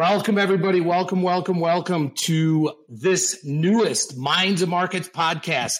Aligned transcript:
Welcome, 0.00 0.38
everybody. 0.38 0.80
Welcome, 0.80 1.20
welcome, 1.20 1.60
welcome 1.60 2.12
to 2.22 2.72
this 2.88 3.44
newest 3.44 4.16
Minds 4.16 4.62
of 4.62 4.70
Markets 4.70 5.10
podcast. 5.10 5.76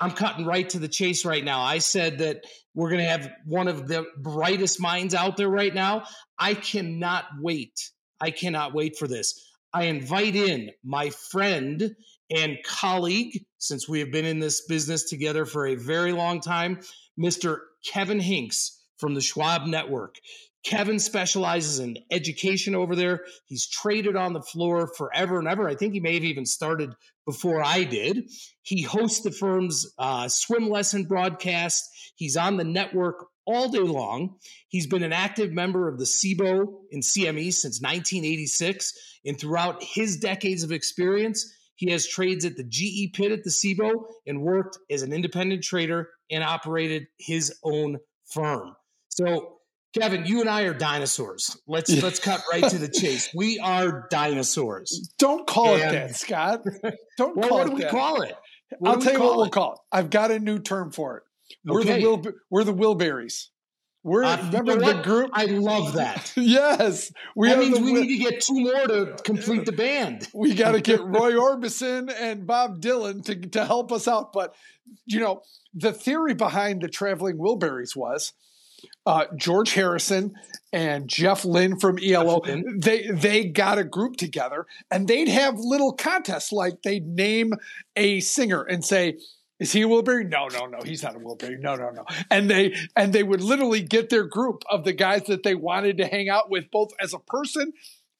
I'm 0.00 0.12
cutting 0.12 0.46
right 0.46 0.66
to 0.70 0.78
the 0.78 0.88
chase 0.88 1.26
right 1.26 1.44
now. 1.44 1.60
I 1.60 1.76
said 1.76 2.20
that 2.20 2.46
we're 2.74 2.88
going 2.88 3.02
to 3.02 3.10
have 3.10 3.30
one 3.44 3.68
of 3.68 3.86
the 3.86 4.06
brightest 4.16 4.80
minds 4.80 5.14
out 5.14 5.36
there 5.36 5.50
right 5.50 5.74
now. 5.74 6.04
I 6.38 6.54
cannot 6.54 7.26
wait. 7.38 7.78
I 8.18 8.30
cannot 8.30 8.72
wait 8.72 8.96
for 8.96 9.06
this. 9.06 9.38
I 9.74 9.84
invite 9.84 10.36
in 10.36 10.70
my 10.82 11.10
friend 11.10 11.94
and 12.34 12.56
colleague, 12.64 13.44
since 13.58 13.86
we 13.86 13.98
have 13.98 14.10
been 14.10 14.24
in 14.24 14.38
this 14.38 14.64
business 14.64 15.10
together 15.10 15.44
for 15.44 15.66
a 15.66 15.74
very 15.74 16.12
long 16.12 16.40
time, 16.40 16.80
Mr. 17.20 17.58
Kevin 17.86 18.20
Hincks 18.20 18.80
from 18.96 19.12
the 19.12 19.20
Schwab 19.20 19.66
Network. 19.66 20.14
Kevin 20.64 20.98
specializes 20.98 21.78
in 21.78 21.96
education 22.10 22.74
over 22.74 22.94
there. 22.94 23.24
He's 23.46 23.66
traded 23.68 24.16
on 24.16 24.34
the 24.34 24.42
floor 24.42 24.86
forever 24.96 25.38
and 25.38 25.48
ever. 25.48 25.68
I 25.68 25.74
think 25.74 25.94
he 25.94 26.00
may 26.00 26.14
have 26.14 26.24
even 26.24 26.44
started 26.44 26.94
before 27.26 27.64
I 27.64 27.84
did. 27.84 28.30
He 28.62 28.82
hosts 28.82 29.22
the 29.22 29.30
firm's 29.30 29.90
uh, 29.98 30.28
swim 30.28 30.68
lesson 30.68 31.04
broadcast. 31.04 31.88
He's 32.16 32.36
on 32.36 32.56
the 32.56 32.64
network 32.64 33.26
all 33.46 33.70
day 33.70 33.78
long. 33.78 34.36
He's 34.68 34.86
been 34.86 35.02
an 35.02 35.12
active 35.12 35.50
member 35.50 35.88
of 35.88 35.98
the 35.98 36.04
CBOE 36.04 36.66
and 36.92 37.02
CME 37.02 37.52
since 37.52 37.80
1986. 37.80 38.92
And 39.24 39.38
throughout 39.38 39.82
his 39.82 40.18
decades 40.18 40.62
of 40.62 40.72
experience, 40.72 41.56
he 41.74 41.90
has 41.90 42.06
trades 42.06 42.44
at 42.44 42.56
the 42.56 42.64
GE 42.64 43.14
pit 43.14 43.32
at 43.32 43.42
the 43.42 43.50
CBOE 43.50 44.04
and 44.26 44.42
worked 44.42 44.78
as 44.90 45.02
an 45.02 45.14
independent 45.14 45.64
trader 45.64 46.10
and 46.30 46.44
operated 46.44 47.06
his 47.18 47.54
own 47.64 47.98
firm. 48.26 48.76
So 49.08 49.59
Kevin, 49.98 50.24
you 50.24 50.40
and 50.40 50.48
I 50.48 50.62
are 50.62 50.74
dinosaurs. 50.74 51.56
Let's 51.66 51.90
yeah. 51.90 52.02
let's 52.02 52.20
cut 52.20 52.42
right 52.52 52.62
to 52.62 52.78
the 52.78 52.88
chase. 52.88 53.30
We 53.34 53.58
are 53.58 54.06
dinosaurs. 54.10 55.12
Don't 55.18 55.46
call 55.46 55.74
and, 55.74 55.82
it 55.82 55.92
that, 55.92 56.16
Scott. 56.16 56.62
Don't 57.16 57.36
well, 57.36 57.48
call 57.48 57.58
what 57.58 57.66
it 57.66 57.70
What 57.70 57.70
do 57.70 57.74
we 57.74 57.82
that. 57.82 57.90
call 57.90 58.22
it? 58.22 58.34
What 58.78 58.90
I'll 58.90 59.02
tell 59.02 59.12
you 59.14 59.20
what 59.20 59.36
we'll 59.36 59.50
call 59.50 59.72
it. 59.72 59.78
I've 59.90 60.10
got 60.10 60.30
a 60.30 60.38
new 60.38 60.60
term 60.60 60.92
for 60.92 61.18
it. 61.18 61.22
We're 61.64 61.80
okay. 61.80 62.00
the 62.00 62.08
Will, 62.08 62.22
we're 62.50 62.64
the 62.64 62.74
Wilburys. 62.74 63.46
We're 64.02 64.24
uh, 64.24 64.36
remember 64.36 64.72
you 64.72 64.78
know 64.78 64.92
the 64.94 65.02
group. 65.02 65.30
I 65.34 65.44
love 65.44 65.94
that. 65.94 66.32
yes, 66.36 67.12
we 67.36 67.48
that 67.48 67.58
means 67.58 67.80
we 67.80 67.92
need 67.92 68.16
to 68.16 68.30
get 68.30 68.40
two 68.40 68.60
more 68.60 68.86
to 68.86 69.16
complete 69.24 69.66
the 69.66 69.72
band. 69.72 70.28
We 70.32 70.54
got 70.54 70.72
to 70.72 70.80
get 70.80 71.02
Roy 71.02 71.32
Orbison 71.32 72.10
and 72.18 72.46
Bob 72.46 72.80
Dylan 72.80 73.24
to 73.24 73.34
to 73.34 73.66
help 73.66 73.92
us 73.92 74.08
out. 74.08 74.32
But 74.32 74.54
you 75.04 75.20
know, 75.20 75.42
the 75.74 75.92
theory 75.92 76.32
behind 76.32 76.80
the 76.80 76.88
traveling 76.88 77.36
Wilburys 77.36 77.94
was 77.94 78.32
uh, 79.06 79.24
George 79.36 79.72
Harrison 79.72 80.34
and 80.72 81.08
Jeff 81.08 81.44
Lynne 81.44 81.78
from 81.78 81.98
ELO, 82.02 82.42
they 82.78 83.08
they 83.08 83.44
got 83.46 83.78
a 83.78 83.84
group 83.84 84.16
together 84.16 84.66
and 84.90 85.08
they'd 85.08 85.28
have 85.28 85.58
little 85.58 85.92
contests 85.92 86.52
like 86.52 86.82
they'd 86.82 87.06
name 87.06 87.54
a 87.96 88.20
singer 88.20 88.62
and 88.62 88.84
say, 88.84 89.18
is 89.58 89.72
he 89.72 89.82
a 89.82 89.86
Wilbury? 89.86 90.28
No, 90.28 90.48
no, 90.48 90.66
no. 90.66 90.78
He's 90.84 91.02
not 91.02 91.16
a 91.16 91.18
Wilbury. 91.18 91.60
No, 91.60 91.76
no, 91.76 91.90
no. 91.90 92.04
And 92.30 92.50
they 92.50 92.74
and 92.96 93.12
they 93.12 93.22
would 93.22 93.42
literally 93.42 93.82
get 93.82 94.08
their 94.08 94.24
group 94.24 94.64
of 94.70 94.84
the 94.84 94.94
guys 94.94 95.24
that 95.24 95.42
they 95.42 95.54
wanted 95.54 95.98
to 95.98 96.06
hang 96.06 96.28
out 96.28 96.50
with, 96.50 96.70
both 96.70 96.92
as 97.00 97.12
a 97.12 97.18
person 97.18 97.72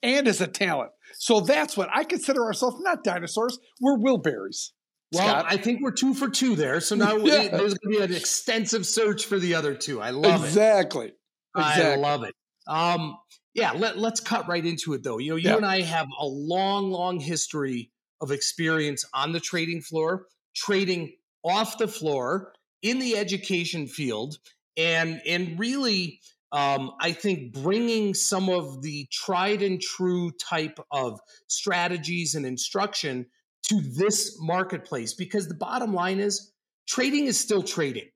and 0.03 0.29
as 0.29 0.41
a 0.41 0.47
talent. 0.47 0.93
So 1.15 1.41
that's 1.41 1.77
what 1.77 1.89
I 1.93 2.05
consider 2.05 2.45
ourselves 2.45 2.77
not 2.81 3.05
dinosaurs. 3.05 3.59
We're 3.81 3.97
Wilburys. 3.97 4.73
Well, 5.13 5.29
Scott? 5.29 5.47
I 5.49 5.57
think 5.57 5.81
we're 5.83 5.91
two 5.91 6.15
for 6.15 6.29
two 6.29 6.57
there. 6.57 6.81
So 6.81 6.95
now 6.95 7.17
yeah. 7.17 7.49
there's 7.49 7.75
going 7.75 7.93
to 7.93 7.99
be 7.99 8.05
an 8.05 8.13
extensive 8.13 8.87
search 8.87 9.27
for 9.27 9.39
the 9.39 9.55
other 9.55 9.75
two. 9.75 10.01
I 10.01 10.11
love 10.11 10.45
exactly. 10.45 11.09
it. 11.09 11.17
Exactly. 11.57 11.93
I 11.93 11.97
love 11.97 12.25
it. 12.25 12.35
Um, 12.67 13.17
yeah, 13.55 13.73
let, 13.73 13.99
let's 13.99 14.21
cut 14.21 14.49
right 14.49 14.65
into 14.65 14.93
it 14.93 15.03
though. 15.03 15.19
You 15.19 15.31
know, 15.31 15.37
you 15.37 15.51
yeah. 15.51 15.57
and 15.57 15.67
I 15.67 15.83
have 15.83 16.07
a 16.19 16.27
long, 16.27 16.91
long 16.91 17.19
history 17.19 17.91
of 18.21 18.31
experience 18.31 19.05
on 19.13 19.33
the 19.33 19.41
trading 19.41 19.81
floor, 19.81 20.27
trading 20.55 21.15
off 21.43 21.79
the 21.79 21.89
floor 21.89 22.53
in 22.83 22.99
the 22.99 23.17
education 23.17 23.89
field, 23.89 24.37
and 24.77 25.21
and 25.27 25.59
really, 25.59 26.21
um, 26.53 26.93
I 27.01 27.13
think 27.13 27.55
bringing 27.55 28.15
some 28.15 28.49
of 28.49 28.83
the 28.83 29.09
tried 29.11 29.63
and 29.63 29.81
true 29.81 30.31
type 30.33 30.79
of 30.93 31.19
strategies 31.49 32.35
and 32.37 32.47
instruction 32.47 33.27
to 33.71 33.81
this 33.81 34.37
marketplace 34.41 35.15
because 35.15 35.49
the 35.49 35.55
bottom 35.55 35.95
line 35.95 36.21
is 36.21 36.53
trading 36.87 37.27
is 37.27 37.39
still 37.39 37.63
trading 37.63 38.09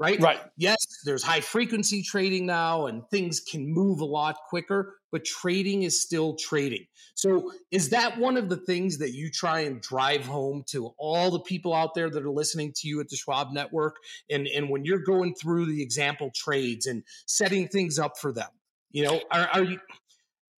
right? 0.00 0.18
Right. 0.20 0.40
Yes 0.56 0.78
there's 1.04 1.22
high 1.22 1.40
frequency 1.40 2.02
trading 2.02 2.46
now 2.46 2.86
and 2.86 3.02
things 3.10 3.40
can 3.40 3.72
move 3.72 4.00
a 4.00 4.04
lot 4.04 4.36
quicker 4.48 4.96
but 5.12 5.24
trading 5.24 5.82
is 5.82 6.00
still 6.00 6.36
trading. 6.36 6.86
So 7.14 7.52
is 7.70 7.90
that 7.90 8.18
one 8.18 8.36
of 8.36 8.48
the 8.48 8.56
things 8.56 8.98
that 8.98 9.12
you 9.12 9.30
try 9.30 9.60
and 9.60 9.80
drive 9.80 10.24
home 10.24 10.64
to 10.68 10.94
all 10.98 11.30
the 11.30 11.40
people 11.40 11.74
out 11.74 11.94
there 11.94 12.08
that 12.08 12.22
are 12.22 12.30
listening 12.30 12.72
to 12.76 12.88
you 12.88 13.00
at 13.00 13.08
the 13.08 13.16
schwab 13.16 13.52
network? 13.52 13.96
And 14.30 14.46
and 14.46 14.70
when 14.70 14.84
you're 14.84 15.02
going 15.02 15.34
through 15.34 15.66
the 15.66 15.82
example 15.82 16.30
trades 16.34 16.86
and 16.86 17.02
setting 17.26 17.68
things 17.68 17.98
up 17.98 18.18
for 18.18 18.32
them 18.32 18.48
you 18.90 19.04
know 19.04 19.20
are, 19.30 19.48
are 19.52 19.64
you 19.64 19.78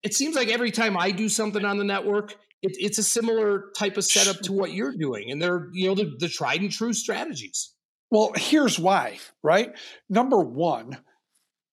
it 0.03 0.13
seems 0.13 0.35
like 0.35 0.49
every 0.49 0.71
time 0.71 0.97
I 0.97 1.11
do 1.11 1.29
something 1.29 1.63
on 1.63 1.77
the 1.77 1.85
network, 1.85 2.35
it, 2.63 2.75
it's 2.79 2.97
a 2.97 3.03
similar 3.03 3.65
type 3.77 3.97
of 3.97 4.05
setup 4.05 4.41
to 4.43 4.53
what 4.53 4.71
you're 4.71 4.95
doing, 4.95 5.29
and 5.29 5.41
they're 5.41 5.69
you 5.73 5.87
know 5.87 5.95
the, 5.95 6.15
the 6.17 6.29
tried 6.29 6.61
and 6.61 6.71
true 6.71 6.93
strategies. 6.93 7.73
Well, 8.09 8.31
here's 8.35 8.79
why, 8.79 9.19
right? 9.43 9.71
Number 10.09 10.39
one, 10.39 10.97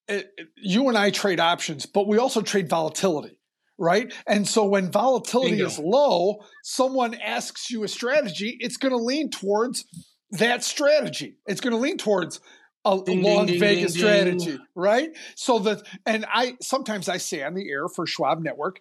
it, 0.08 0.30
it, 0.36 0.48
you 0.56 0.88
and 0.88 0.96
I 0.96 1.10
trade 1.10 1.40
options, 1.40 1.86
but 1.86 2.08
we 2.08 2.18
also 2.18 2.42
trade 2.42 2.68
volatility 2.68 3.36
right? 3.82 4.12
And 4.26 4.46
so 4.46 4.66
when 4.66 4.92
volatility 4.92 5.52
Bingo. 5.52 5.66
is 5.66 5.78
low, 5.78 6.44
someone 6.62 7.14
asks 7.14 7.70
you 7.70 7.82
a 7.82 7.88
strategy, 7.88 8.58
it's 8.60 8.76
going 8.76 8.92
to 8.92 9.02
lean 9.02 9.30
towards 9.30 9.86
that 10.32 10.62
strategy. 10.62 11.38
It's 11.46 11.62
going 11.62 11.72
to 11.72 11.80
lean 11.80 11.96
towards 11.96 12.40
a 12.84 13.00
ding, 13.04 13.22
long 13.22 13.46
ding, 13.46 13.58
Vega 13.58 13.80
ding, 13.80 13.88
strategy, 13.88 14.58
right? 14.74 15.10
So 15.34 15.58
that, 15.60 15.82
and 16.06 16.26
I 16.32 16.56
sometimes 16.60 17.08
I 17.08 17.16
say 17.16 17.42
on 17.42 17.54
the 17.54 17.68
air 17.70 17.88
for 17.88 18.06
Schwab 18.06 18.42
Network, 18.42 18.80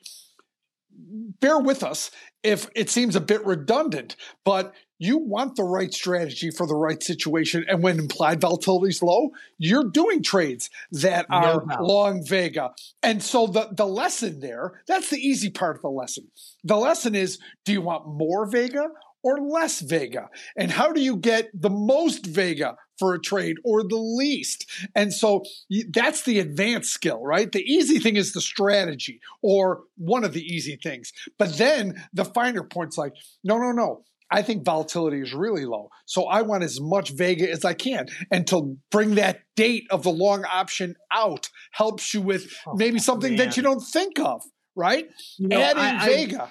bear 1.40 1.60
with 1.60 1.84
us 1.84 2.12
if 2.44 2.70
it 2.76 2.90
seems 2.90 3.16
a 3.16 3.22
bit 3.22 3.46
redundant, 3.46 4.16
but 4.46 4.74
you 4.98 5.18
want 5.18 5.56
the 5.56 5.64
right 5.64 5.94
strategy 5.94 6.52
for 6.52 6.68
the 6.68 6.76
right 6.76 7.02
situation. 7.02 7.66
And 7.70 7.82
when 7.82 8.00
implied 8.00 8.42
volatility 8.42 8.90
is 8.90 9.02
low, 9.02 9.30
you're 9.58 9.90
doing 9.90 10.22
trades 10.22 10.70
that 10.92 11.26
are 11.30 11.64
no 11.66 11.82
long 11.82 12.26
Vega. 12.26 12.72
And 13.02 13.24
so 13.24 13.48
the, 13.48 13.70
the 13.72 13.88
lesson 13.88 14.42
there, 14.42 14.82
that's 14.88 15.10
the 15.10 15.18
easy 15.18 15.50
part 15.50 15.78
of 15.78 15.82
the 15.82 15.90
lesson. 15.90 16.28
The 16.66 16.76
lesson 16.76 17.16
is 17.16 17.40
do 17.64 17.72
you 17.72 17.82
want 17.82 18.08
more 18.08 18.46
Vega 18.46 18.90
or 19.24 19.40
less 19.40 19.81
Vega? 19.81 20.30
And 20.57 20.72
how 20.72 20.91
do 20.91 21.02
you 21.02 21.18
get 21.18 21.50
the 21.53 21.69
most 21.69 22.25
Vega 22.25 22.75
for 22.97 23.13
a 23.13 23.19
trade 23.19 23.57
or 23.63 23.84
the 23.84 23.96
least? 23.96 24.69
And 24.96 25.13
so 25.13 25.44
that's 25.90 26.24
the 26.24 26.40
advanced 26.40 26.91
skill, 26.91 27.22
right? 27.22 27.52
The 27.52 27.63
easy 27.63 28.00
thing 28.00 28.16
is 28.16 28.34
the 28.34 28.41
strategy 28.41 29.19
or 29.41 29.84
one 29.97 30.24
of 30.24 30.34
the 30.34 30.44
easy 30.44 30.78
things. 30.81 31.12
But 31.38 31.57
then 31.57 32.03
the 32.13 32.25
finer 32.25 32.63
points 32.63 32.97
like, 32.97 33.13
no, 33.44 33.57
no, 33.57 33.72
no. 33.72 34.03
I 34.31 34.44
think 34.44 34.63
volatility 34.63 35.22
is 35.22 35.34
really 35.34 35.66
low. 35.66 35.90
So 36.06 36.25
I 36.25 36.44
want 36.44 36.63
as 36.63 36.80
much 36.80 37.12
Vega 37.12 37.50
as 37.50 37.66
I 37.66 37.74
can. 37.74 38.07
And 38.30 38.46
to 38.47 38.78
bring 38.91 39.16
that 39.16 39.40
date 39.56 39.88
of 39.90 40.03
the 40.03 40.12
long 40.12 40.46
option 40.46 40.96
out 41.12 41.50
helps 41.72 42.13
you 42.13 42.22
with 42.22 42.53
oh, 42.68 42.75
maybe 42.75 43.00
something 43.00 43.36
man. 43.36 43.47
that 43.47 43.57
you 43.57 43.63
don't 43.63 43.81
think 43.81 44.19
of, 44.19 44.44
right? 44.75 45.07
You 45.40 45.47
know, 45.47 45.59
Adding 45.59 45.84
I, 45.84 46.06
Vega. 46.06 46.44
I, 46.44 46.50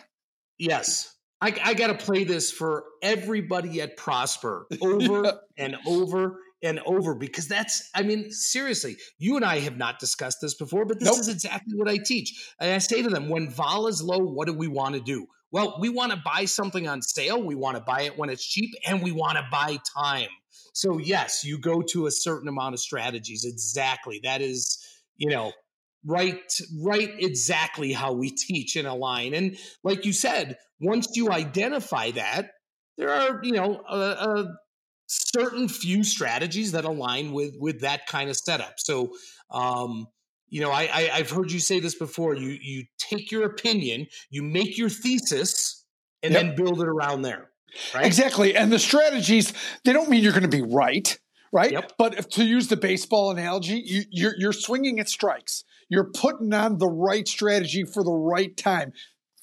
yes. 0.58 1.14
I, 1.40 1.54
I 1.64 1.74
got 1.74 1.88
to 1.88 2.04
play 2.04 2.24
this 2.24 2.50
for 2.50 2.84
everybody 3.02 3.80
at 3.80 3.96
Prosper 3.96 4.66
over 4.82 5.24
yeah. 5.24 5.32
and 5.56 5.76
over 5.86 6.40
and 6.62 6.80
over 6.80 7.14
because 7.14 7.46
that's, 7.46 7.88
I 7.94 8.02
mean, 8.02 8.30
seriously, 8.30 8.96
you 9.18 9.36
and 9.36 9.44
I 9.44 9.60
have 9.60 9.76
not 9.76 10.00
discussed 10.00 10.38
this 10.42 10.54
before, 10.54 10.84
but 10.84 10.98
this 10.98 11.08
nope. 11.08 11.20
is 11.20 11.28
exactly 11.28 11.74
what 11.76 11.88
I 11.88 11.98
teach. 11.98 12.52
And 12.60 12.72
I 12.72 12.78
say 12.78 13.02
to 13.02 13.08
them, 13.08 13.28
when 13.28 13.50
vol 13.50 13.86
is 13.86 14.02
low, 14.02 14.18
what 14.18 14.48
do 14.48 14.54
we 14.54 14.68
want 14.68 14.94
to 14.94 15.00
do? 15.00 15.26
Well, 15.50 15.76
we 15.80 15.88
want 15.88 16.12
to 16.12 16.20
buy 16.24 16.44
something 16.44 16.88
on 16.88 17.00
sale, 17.00 17.42
we 17.42 17.54
want 17.54 17.76
to 17.76 17.82
buy 17.82 18.02
it 18.02 18.18
when 18.18 18.28
it's 18.28 18.44
cheap, 18.44 18.70
and 18.86 19.02
we 19.02 19.12
want 19.12 19.38
to 19.38 19.44
buy 19.50 19.78
time. 19.96 20.28
So, 20.74 20.98
yes, 20.98 21.42
you 21.44 21.58
go 21.58 21.82
to 21.92 22.06
a 22.06 22.10
certain 22.10 22.48
amount 22.48 22.74
of 22.74 22.80
strategies. 22.80 23.44
Exactly. 23.44 24.20
That 24.24 24.42
is, 24.42 24.78
you 25.16 25.30
know, 25.30 25.52
right 26.04 26.40
right 26.80 27.10
exactly 27.18 27.92
how 27.92 28.12
we 28.12 28.30
teach 28.30 28.76
in 28.76 28.86
a 28.86 28.94
line 28.94 29.34
and 29.34 29.56
like 29.82 30.04
you 30.04 30.12
said 30.12 30.56
once 30.80 31.16
you 31.16 31.30
identify 31.30 32.10
that 32.12 32.50
there 32.96 33.10
are 33.10 33.40
you 33.42 33.52
know 33.52 33.82
a, 33.88 33.96
a, 33.96 34.54
certain 35.10 35.68
few 35.68 36.04
strategies 36.04 36.72
that 36.72 36.84
align 36.84 37.32
with 37.32 37.54
with 37.58 37.80
that 37.80 38.06
kind 38.06 38.30
of 38.30 38.36
setup 38.36 38.74
so 38.76 39.10
um 39.50 40.06
you 40.48 40.60
know 40.60 40.70
I, 40.70 40.88
I 40.92 41.10
i've 41.14 41.30
heard 41.30 41.50
you 41.50 41.60
say 41.60 41.80
this 41.80 41.94
before 41.94 42.34
you 42.34 42.56
you 42.60 42.84
take 42.98 43.32
your 43.32 43.44
opinion 43.44 44.06
you 44.30 44.42
make 44.42 44.76
your 44.78 44.90
thesis 44.90 45.84
and 46.22 46.32
yep. 46.32 46.42
then 46.42 46.56
build 46.56 46.80
it 46.80 46.88
around 46.88 47.22
there 47.22 47.50
right 47.94 48.06
exactly 48.06 48.54
and 48.54 48.70
the 48.70 48.78
strategies 48.78 49.52
they 49.84 49.92
don't 49.92 50.10
mean 50.10 50.22
you're 50.22 50.32
going 50.32 50.42
to 50.42 50.48
be 50.48 50.62
right 50.62 51.18
right? 51.52 51.72
Yep. 51.72 51.92
But 51.98 52.18
if, 52.18 52.28
to 52.30 52.44
use 52.44 52.68
the 52.68 52.76
baseball 52.76 53.30
analogy, 53.30 53.82
you, 53.84 54.02
you're, 54.10 54.34
you're 54.38 54.52
swinging 54.52 55.00
at 55.00 55.08
strikes. 55.08 55.64
You're 55.88 56.10
putting 56.14 56.52
on 56.52 56.78
the 56.78 56.88
right 56.88 57.26
strategy 57.26 57.84
for 57.84 58.04
the 58.04 58.12
right 58.12 58.56
time. 58.56 58.92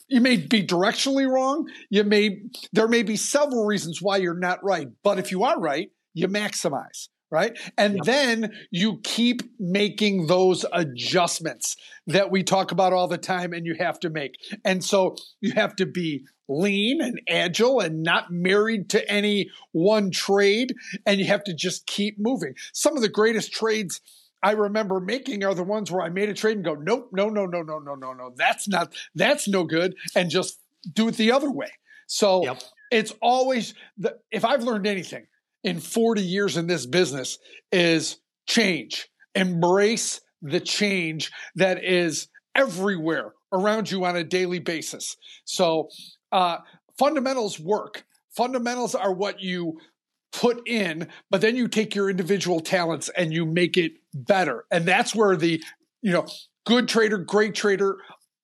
You 0.07 0.21
may 0.21 0.37
be 0.37 0.65
directionally 0.65 1.29
wrong. 1.29 1.67
You 1.89 2.03
may 2.03 2.41
there 2.71 2.87
may 2.87 3.03
be 3.03 3.15
several 3.15 3.65
reasons 3.65 4.01
why 4.01 4.17
you're 4.17 4.37
not 4.37 4.63
right, 4.63 4.87
but 5.03 5.17
if 5.17 5.31
you 5.31 5.43
are 5.43 5.59
right, 5.59 5.89
you 6.13 6.27
maximize 6.27 7.07
right? 7.31 7.57
And 7.77 7.95
yep. 7.95 8.05
then 8.05 8.53
you 8.71 8.99
keep 9.03 9.41
making 9.59 10.27
those 10.27 10.65
adjustments 10.71 11.75
that 12.07 12.31
we 12.31 12.43
talk 12.43 12.71
about 12.71 12.93
all 12.93 13.07
the 13.07 13.17
time 13.17 13.51
and 13.51 13.65
you 13.65 13.75
have 13.79 13.99
to 14.01 14.09
make. 14.09 14.35
And 14.63 14.83
so 14.83 15.15
you 15.41 15.51
have 15.53 15.75
to 15.77 15.85
be 15.85 16.25
lean 16.47 17.01
and 17.01 17.19
agile 17.27 17.79
and 17.79 18.03
not 18.03 18.31
married 18.31 18.89
to 18.91 19.11
any 19.11 19.49
one 19.71 20.11
trade. 20.11 20.75
And 21.05 21.19
you 21.19 21.25
have 21.25 21.43
to 21.45 21.53
just 21.53 21.87
keep 21.87 22.15
moving. 22.19 22.53
Some 22.73 22.95
of 22.95 23.01
the 23.01 23.09
greatest 23.09 23.51
trades 23.51 24.01
I 24.45 24.51
remember 24.51 24.99
making 24.99 25.43
are 25.43 25.55
the 25.55 25.63
ones 25.63 25.91
where 25.91 26.03
I 26.03 26.09
made 26.09 26.29
a 26.29 26.33
trade 26.35 26.57
and 26.57 26.63
go, 26.63 26.75
nope, 26.75 27.09
no, 27.11 27.29
no, 27.29 27.47
no, 27.47 27.63
no, 27.63 27.79
no, 27.79 27.95
no, 27.95 28.13
no. 28.13 28.31
That's 28.35 28.67
not, 28.67 28.93
that's 29.15 29.47
no 29.47 29.63
good. 29.63 29.95
And 30.15 30.29
just 30.29 30.59
do 30.93 31.07
it 31.07 31.17
the 31.17 31.31
other 31.31 31.49
way. 31.49 31.71
So 32.05 32.43
yep. 32.43 32.61
it's 32.91 33.11
always 33.23 33.73
the, 33.97 34.19
if 34.29 34.45
I've 34.45 34.61
learned 34.61 34.85
anything 34.85 35.25
in 35.63 35.79
40 35.79 36.21
years 36.21 36.57
in 36.57 36.67
this 36.67 36.85
business 36.85 37.39
is 37.71 38.17
change. 38.45 39.09
Embrace 39.33 40.21
the 40.43 40.59
change 40.59 41.31
that 41.55 41.83
is 41.83 42.27
everywhere 42.53 43.33
around 43.51 43.89
you 43.89 44.05
on 44.05 44.15
a 44.15 44.23
daily 44.23 44.59
basis. 44.59 45.17
So, 45.45 45.89
uh, 46.31 46.57
fundamentals 46.99 47.59
work. 47.59 48.05
Fundamentals 48.29 48.93
are 48.93 49.11
what 49.11 49.39
you 49.39 49.79
put 50.35 50.67
in, 50.67 51.07
but 51.29 51.41
then 51.41 51.55
you 51.55 51.67
take 51.67 51.95
your 51.95 52.09
individual 52.09 52.59
talents 52.59 53.09
and 53.15 53.31
you 53.31 53.45
make 53.45 53.77
it 53.77 53.93
better. 54.13 54.65
And 54.69 54.85
that's 54.85 55.15
where 55.15 55.37
the, 55.37 55.63
you 56.01 56.11
know, 56.11 56.27
good 56.65 56.89
trader, 56.89 57.17
great 57.17 57.55
trader, 57.55 57.97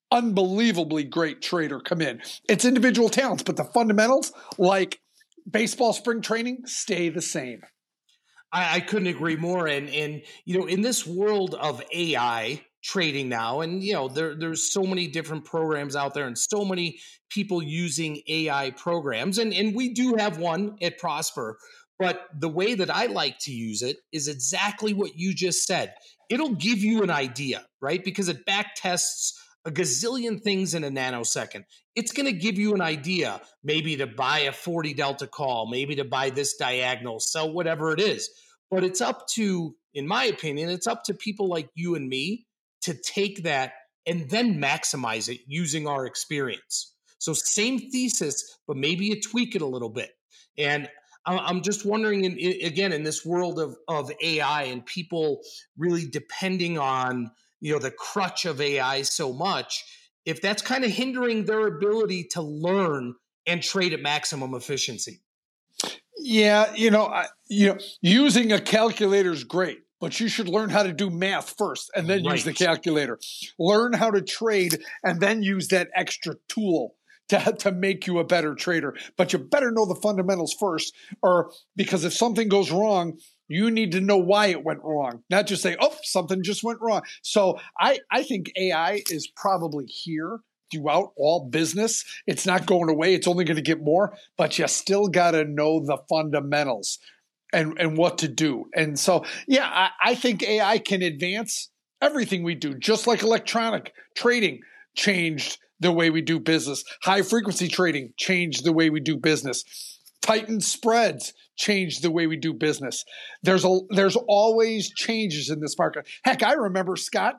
unbelievably 0.10 1.06
great 1.06 1.42
trader 1.42 1.80
come 1.80 2.02
in. 2.02 2.22
It's 2.48 2.64
individual 2.64 3.10
talents, 3.10 3.44
but 3.44 3.58
the 3.58 3.66
fundamentals, 3.66 4.32
like 4.58 5.02
baseball 5.50 5.92
spring 5.92 6.22
training, 6.22 6.64
stay 6.66 7.10
the 7.10 7.22
same. 7.22 7.62
I, 8.54 8.76
I 8.76 8.80
couldn't 8.80 9.08
agree 9.08 9.36
more. 9.36 9.68
And 9.68 9.90
and 9.90 10.22
you 10.46 10.60
know, 10.60 10.68
in 10.68 10.82
this 10.82 11.06
world 11.06 11.56
of 11.56 11.82
AI, 11.94 12.62
trading 12.84 13.30
now 13.30 13.62
and 13.62 13.84
you 13.84 13.94
know 13.94 14.08
there 14.08 14.36
there's 14.36 14.74
so 14.74 14.82
many 14.82 15.08
different 15.08 15.46
programs 15.46 15.96
out 15.96 16.14
there 16.16 16.26
and 16.26 16.38
so 16.38 16.66
many 16.66 16.98
people 17.30 17.62
using 17.62 18.20
AI 18.28 18.72
programs 18.72 19.38
and 19.38 19.54
and 19.54 19.76
we 19.76 19.94
do 19.94 20.16
have 20.18 20.40
one 20.40 20.76
at 20.82 20.98
Prosper 20.98 21.58
but 22.02 22.28
the 22.38 22.50
way 22.50 22.74
that 22.74 22.90
I 22.90 23.06
like 23.06 23.40
to 23.40 23.52
use 23.52 23.82
it 23.82 23.98
is 24.12 24.28
exactly 24.28 24.94
what 24.94 25.18
you 25.18 25.34
just 25.34 25.66
said 25.66 25.94
it'll 26.30 26.56
give 26.56 26.80
you 26.80 27.04
an 27.04 27.10
idea 27.10 27.66
right 27.82 28.04
because 28.04 28.30
it 28.30 28.46
back 28.46 28.76
tests 28.76 29.38
a 29.64 29.72
gazillion 29.72 30.42
things 30.42 30.74
in 30.74 30.84
a 30.84 30.90
nanosecond 30.90 31.64
it's 31.96 32.12
going 32.12 32.26
to 32.26 32.32
give 32.32 32.58
you 32.58 32.74
an 32.74 32.82
idea 32.82 33.42
maybe 33.64 33.98
to 33.98 34.08
buy 34.08 34.40
a 34.40 34.52
40 34.52 34.94
delta 34.94 35.28
call 35.28 35.70
maybe 35.70 35.96
to 35.96 36.04
buy 36.04 36.30
this 36.30 36.56
diagonal 36.58 37.20
sell 37.20 37.52
whatever 37.52 37.94
it 37.94 38.00
is 38.00 38.30
but 38.70 38.84
it's 38.84 39.02
up 39.02 39.28
to 39.28 39.76
in 39.94 40.08
my 40.08 40.26
opinion 40.26 40.70
it's 40.70 40.88
up 40.88 41.04
to 41.04 41.14
people 41.14 41.48
like 41.48 41.70
you 41.76 41.96
and 41.96 42.08
me 42.08 42.46
to 42.82 42.94
take 42.94 43.44
that 43.44 43.74
and 44.06 44.30
then 44.30 44.62
maximize 44.62 45.30
it 45.30 45.42
using 45.48 45.88
our 45.88 46.06
experience. 46.06 46.94
So, 47.20 47.34
same 47.34 47.92
thesis, 47.92 48.58
but 48.68 48.78
maybe 48.78 49.06
you 49.06 49.22
tweak 49.22 49.56
it 49.56 49.62
a 49.62 49.68
little 49.68 49.90
bit. 49.90 50.10
And 50.58 50.90
I'm 51.26 51.62
just 51.62 51.86
wondering, 51.86 52.26
in, 52.26 52.34
again, 52.66 52.92
in 52.92 53.04
this 53.04 53.26
world 53.26 53.60
of, 53.60 53.76
of 53.88 54.12
AI 54.22 54.64
and 54.64 54.86
people 54.86 55.42
really 55.78 56.06
depending 56.06 56.80
on 56.80 57.32
you 57.60 57.74
know 57.74 57.80
the 57.80 57.92
crutch 57.92 58.46
of 58.46 58.60
AI 58.60 59.04
so 59.04 59.32
much, 59.32 59.86
if 60.26 60.42
that's 60.42 60.62
kind 60.62 60.84
of 60.84 60.92
hindering 60.92 61.46
their 61.46 61.68
ability 61.68 62.26
to 62.32 62.42
learn 62.42 63.16
and 63.46 63.62
trade 63.62 63.94
at 63.94 64.02
maximum 64.02 64.54
efficiency. 64.54 65.22
Yeah, 66.18 66.74
you 66.76 66.92
know, 66.92 67.06
I, 67.06 67.28
you 67.48 67.70
know, 67.70 67.78
using 68.02 68.52
a 68.52 68.60
calculator 68.60 69.32
is 69.32 69.44
great 69.44 69.80
but 70.02 70.20
you 70.20 70.28
should 70.28 70.50
learn 70.50 70.70
how 70.70 70.82
to 70.84 70.92
do 70.92 71.10
math 71.10 71.54
first 71.58 71.92
and 71.96 72.10
then 72.10 72.24
right. 72.24 72.34
use 72.34 72.44
the 72.44 72.54
calculator. 72.54 73.20
Learn 73.60 73.94
how 73.94 74.10
to 74.10 74.22
trade 74.22 74.82
and 75.04 75.22
then 75.22 75.44
use 75.44 75.68
that 75.70 75.90
extra 75.94 76.36
tool 76.50 76.96
to, 77.32 77.54
to 77.60 77.72
make 77.72 78.08
you 78.08 78.20
a 78.20 78.24
better 78.24 78.54
trader. 78.54 78.96
But 79.18 79.34
you 79.34 79.40
better 79.40 79.72
know 79.72 79.86
the 79.86 79.96
fundamentals 79.96 80.54
first, 80.54 80.94
or 81.24 81.52
because 81.76 82.04
if 82.04 82.14
something 82.14 82.50
goes 82.50 82.72
wrong, 82.72 83.18
you 83.48 83.72
need 83.72 83.94
to 83.94 84.02
know 84.02 84.18
why 84.18 84.48
it 84.48 84.64
went 84.64 84.82
wrong, 84.84 85.24
not 85.30 85.48
just 85.48 85.62
say, 85.62 85.76
oh, 85.80 85.96
something 86.04 86.44
just 86.44 86.64
went 86.64 86.80
wrong. 86.82 87.02
So 87.22 87.60
I, 87.80 88.00
I 88.12 88.24
think 88.24 88.52
AI 88.58 89.02
is 89.10 89.28
probably 89.36 89.86
here 89.86 90.40
throughout 90.72 91.12
all 91.18 91.50
business. 91.50 92.06
It's 92.28 92.46
not 92.46 92.66
going 92.66 92.90
away. 92.90 93.14
It's 93.14 93.28
only 93.28 93.44
going 93.44 93.58
to 93.58 93.62
get 93.62 93.84
more, 93.84 94.14
but 94.38 94.58
you 94.58 94.68
still 94.68 95.08
got 95.08 95.32
to 95.32 95.44
know 95.44 95.86
the 95.86 95.98
fundamentals 96.10 97.00
and 97.54 97.78
and 97.78 97.98
what 97.98 98.20
to 98.20 98.30
do. 98.30 98.68
And 98.74 98.98
so, 98.98 99.26
yeah, 99.48 99.66
I, 99.66 99.90
I 100.12 100.16
think 100.16 100.44
AI 100.44 100.78
can 100.78 101.02
advance 101.02 101.70
everything 102.02 102.44
we 102.44 102.56
do, 102.56 102.74
just 102.74 103.06
like 103.06 103.22
electronic 103.22 103.94
trading 104.16 104.62
changed 104.96 105.58
the 105.82 105.92
way 105.92 106.10
we 106.10 106.22
do 106.22 106.40
business. 106.40 106.86
High 107.04 107.24
frequency 107.24 107.68
trading 107.68 108.14
changed 108.16 108.64
the 108.64 108.72
way 108.72 108.90
we 108.90 109.02
do 109.02 109.18
business. 109.18 109.66
Tightened 110.22 110.64
spreads 110.64 111.34
changed 111.58 112.04
the 112.04 112.12
way 112.12 112.28
we 112.28 112.38
do 112.38 112.54
business. 112.54 113.04
There's 113.44 113.66
a 113.66 113.80
there's 113.90 114.16
always 114.16 114.90
changes 114.94 115.50
in 115.50 115.60
this 115.60 115.78
market. 115.78 116.08
Heck, 116.24 116.44
I 116.44 116.54
remember 116.54 116.96
Scott, 116.96 117.36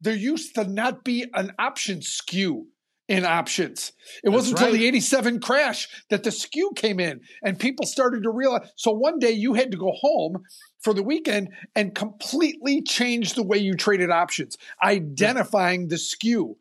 there 0.00 0.16
used 0.16 0.54
to 0.56 0.64
not 0.64 1.04
be 1.04 1.26
an 1.34 1.52
option 1.58 2.02
skew 2.02 2.66
in 3.08 3.26
options. 3.26 3.92
It 4.24 4.30
That's 4.30 4.34
wasn't 4.34 4.60
until 4.60 4.72
the 4.72 4.86
87 4.86 5.40
crash 5.40 5.88
that 6.08 6.22
the 6.22 6.30
skew 6.30 6.72
came 6.74 6.98
in 6.98 7.20
and 7.42 7.58
people 7.58 7.84
started 7.84 8.22
to 8.22 8.30
realize. 8.30 8.70
So 8.76 8.92
one 8.92 9.18
day 9.18 9.32
you 9.32 9.52
had 9.52 9.70
to 9.72 9.76
go 9.76 9.92
home 9.94 10.44
for 10.80 10.94
the 10.94 11.02
weekend 11.02 11.50
and 11.76 11.94
completely 11.94 12.80
change 12.82 13.34
the 13.34 13.42
way 13.42 13.58
you 13.58 13.74
traded 13.74 14.10
options, 14.10 14.56
identifying 14.82 15.88
the 15.88 15.98
skew 15.98 16.56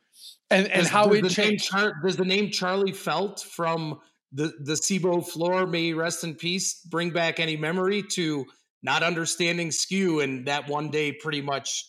and, 0.52 0.68
and 0.68 0.82
does, 0.84 0.90
how 0.90 1.08
does 1.08 1.20
it 1.20 1.30
changed. 1.30 1.66
Char- 1.66 1.96
does 2.04 2.18
the 2.18 2.26
name 2.26 2.52
Charlie 2.52 2.92
Felt 2.92 3.42
from 3.42 4.00
the, 4.32 4.54
the 4.60 4.74
Cboe 4.74 5.28
floor, 5.28 5.68
may 5.68 5.94
rest 5.94 6.24
in 6.24 6.36
peace, 6.36 6.82
bring 6.90 7.12
back 7.12 7.40
any 7.40 7.58
memory 7.58 8.04
to 8.14 8.46
not 8.84 9.04
understanding 9.04 9.72
skew 9.72 10.20
and 10.20 10.48
that 10.48 10.68
one 10.68 10.90
day 10.90 11.12
pretty 11.12 11.42
much 11.42 11.86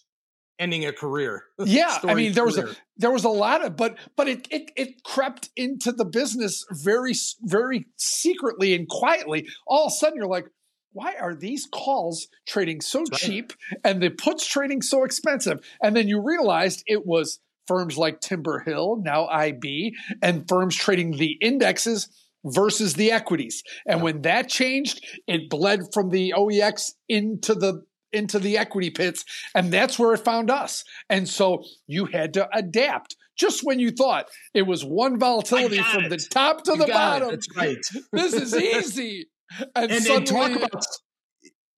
ending 0.58 0.86
a 0.86 0.92
career. 0.92 1.44
Yeah, 1.64 1.98
I 2.02 2.14
mean 2.14 2.32
there 2.32 2.44
was 2.44 2.58
a 2.58 2.74
there 2.96 3.10
was 3.10 3.24
a 3.24 3.28
lot 3.28 3.64
of 3.64 3.76
but 3.76 3.96
but 4.16 4.28
it 4.28 4.48
it 4.50 4.70
it 4.76 5.04
crept 5.04 5.50
into 5.56 5.92
the 5.92 6.04
business 6.04 6.64
very 6.70 7.12
very 7.42 7.86
secretly 7.96 8.74
and 8.74 8.88
quietly. 8.88 9.48
All 9.66 9.86
of 9.86 9.92
a 9.92 9.94
sudden 9.94 10.16
you're 10.16 10.26
like 10.26 10.46
why 10.92 11.14
are 11.18 11.34
these 11.34 11.66
calls 11.72 12.28
trading 12.46 12.80
so 12.80 13.04
That's 13.08 13.22
cheap 13.22 13.52
and 13.82 14.02
the 14.02 14.10
puts 14.10 14.46
trading 14.46 14.82
so 14.82 15.04
expensive? 15.04 15.64
And 15.82 15.96
then 15.96 16.06
you 16.06 16.20
realized 16.20 16.82
it 16.86 17.06
was 17.06 17.38
firms 17.66 17.96
like 17.96 18.20
Timber 18.20 18.60
Hill, 18.60 19.00
now 19.04 19.26
IB, 19.26 19.94
and 20.20 20.48
firms 20.48 20.76
trading 20.76 21.12
the 21.12 21.36
indexes 21.40 22.08
versus 22.44 22.94
the 22.94 23.12
equities. 23.12 23.62
And 23.86 23.98
yeah. 23.98 24.04
when 24.04 24.22
that 24.22 24.48
changed, 24.48 25.04
it 25.26 25.48
bled 25.48 25.80
from 25.92 26.10
the 26.10 26.34
OEX 26.36 26.92
into 27.08 27.54
the 27.54 27.82
into 28.12 28.38
the 28.38 28.58
equity 28.58 28.90
pits, 28.90 29.24
and 29.54 29.72
that's 29.72 29.98
where 29.98 30.12
it 30.12 30.18
found 30.18 30.50
us. 30.50 30.84
And 31.08 31.26
so 31.26 31.64
you 31.86 32.04
had 32.04 32.34
to 32.34 32.46
adapt. 32.52 33.16
Just 33.38 33.64
when 33.64 33.78
you 33.78 33.90
thought 33.90 34.26
it 34.52 34.62
was 34.62 34.84
one 34.84 35.18
volatility 35.18 35.82
from 35.82 36.04
it. 36.04 36.10
the 36.10 36.18
top 36.18 36.62
to 36.64 36.72
you 36.72 36.78
the 36.78 36.86
bottom, 36.86 37.28
it. 37.28 37.30
that's 37.32 37.56
right. 37.56 37.78
this 38.12 38.34
is 38.34 38.54
easy. 38.54 39.26
And, 39.74 39.90
and, 39.90 40.02
suddenly, 40.02 40.16
and 40.16 40.26
talk 40.26 40.70
about 40.70 40.84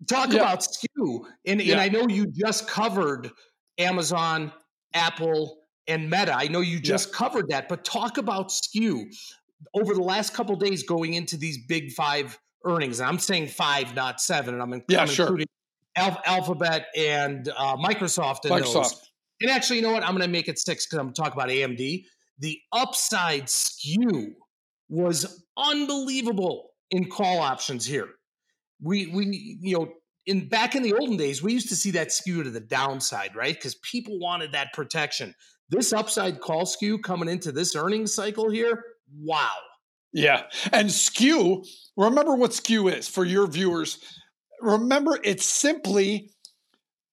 talk 0.08 0.32
yeah. 0.32 0.40
about 0.40 0.64
skew. 0.64 1.26
And, 1.46 1.62
yeah. 1.62 1.74
and 1.74 1.80
I 1.80 1.88
know 1.88 2.08
you 2.08 2.26
just 2.26 2.68
covered 2.68 3.30
Amazon, 3.78 4.52
Apple, 4.92 5.58
and 5.86 6.10
Meta. 6.10 6.34
I 6.34 6.48
know 6.48 6.60
you 6.60 6.80
just 6.80 7.08
yeah. 7.08 7.18
covered 7.18 7.48
that, 7.48 7.68
but 7.68 7.84
talk 7.84 8.18
about 8.18 8.50
skew 8.50 9.08
over 9.74 9.94
the 9.94 10.02
last 10.02 10.34
couple 10.34 10.56
days 10.56 10.82
going 10.82 11.14
into 11.14 11.36
these 11.36 11.58
big 11.66 11.92
five 11.92 12.38
earnings. 12.64 13.00
And 13.00 13.08
I'm 13.08 13.18
saying 13.18 13.48
five, 13.48 13.94
not 13.94 14.20
seven, 14.20 14.54
and 14.54 14.62
I'm, 14.62 14.82
yeah, 14.88 15.02
I'm 15.02 15.08
sure. 15.08 15.26
including 15.26 15.46
Al- 15.96 16.22
Alphabet 16.24 16.86
and 16.96 17.48
uh, 17.48 17.76
Microsoft. 17.76 18.44
Microsoft. 18.44 18.72
Those. 18.74 19.10
And 19.40 19.50
actually, 19.50 19.76
you 19.76 19.82
know 19.82 19.92
what? 19.92 20.02
I'm 20.02 20.12
going 20.12 20.22
to 20.22 20.28
make 20.28 20.48
it 20.48 20.58
six 20.58 20.86
because 20.86 20.98
I'm 20.98 21.12
talking 21.12 21.34
about 21.34 21.48
AMD. 21.48 22.04
The 22.38 22.58
upside 22.72 23.48
skew 23.48 24.34
was 24.88 25.44
unbelievable 25.56 26.70
in 26.90 27.08
call 27.10 27.40
options 27.40 27.86
here. 27.86 28.08
We 28.82 29.06
we 29.06 29.58
you 29.60 29.78
know 29.78 29.92
in 30.26 30.48
back 30.48 30.74
in 30.74 30.82
the 30.82 30.94
olden 30.94 31.16
days 31.16 31.42
we 31.42 31.52
used 31.52 31.68
to 31.68 31.76
see 31.76 31.92
that 31.92 32.12
skew 32.12 32.42
to 32.42 32.50
the 32.50 32.60
downside, 32.60 33.34
right? 33.36 33.54
Because 33.54 33.76
people 33.76 34.18
wanted 34.18 34.52
that 34.52 34.72
protection. 34.72 35.34
This 35.74 35.92
upside 35.92 36.40
call 36.40 36.66
skew 36.66 36.98
coming 36.98 37.28
into 37.28 37.52
this 37.52 37.74
earnings 37.74 38.14
cycle 38.14 38.50
here, 38.50 38.84
wow. 39.18 39.52
Yeah, 40.12 40.44
and 40.72 40.90
skew. 40.92 41.64
Remember 41.96 42.36
what 42.36 42.54
skew 42.54 42.88
is 42.88 43.08
for 43.08 43.24
your 43.24 43.46
viewers 43.48 43.98
remember, 44.64 45.18
it's 45.22 45.44
simply 45.44 46.30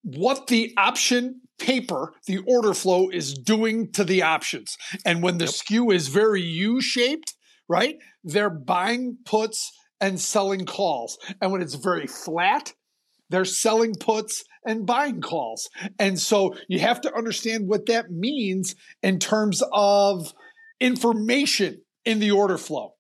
what 0.04 0.48
the 0.48 0.74
option 0.78 1.42
paper 1.60 2.14
the 2.26 2.40
order 2.48 2.74
flow 2.74 3.10
is 3.10 3.34
doing 3.34 3.92
to 3.92 4.04
the 4.04 4.24
options. 4.24 4.78
And 5.06 5.22
when 5.22 5.38
the 5.38 5.46
yep. 5.46 5.54
skew 5.54 5.92
is 5.92 6.08
very 6.08 6.42
U 6.42 6.82
shaped, 6.82 7.36
right, 7.70 7.98
they're 8.24 8.50
buying 8.50 9.18
puts 9.26 9.72
and 10.00 10.20
selling 10.20 10.66
calls. 10.66 11.20
And 11.40 11.52
when 11.52 11.62
it's 11.62 11.76
very 11.76 12.08
flat, 12.08 12.74
they're 13.32 13.46
selling 13.46 13.96
puts 13.96 14.44
and 14.66 14.86
buying 14.86 15.22
calls. 15.22 15.70
And 15.98 16.20
so 16.20 16.56
you 16.68 16.80
have 16.80 17.02
to 17.02 17.16
understand 17.16 17.68
what 17.68 17.88
that 17.88 18.12
means 18.12 18.76
in 19.02 19.20
terms 19.20 19.64
of 19.72 20.34
information 20.80 21.82
in 22.06 22.20
the 22.20 22.32
order 22.32 22.58
flow. 22.58 22.96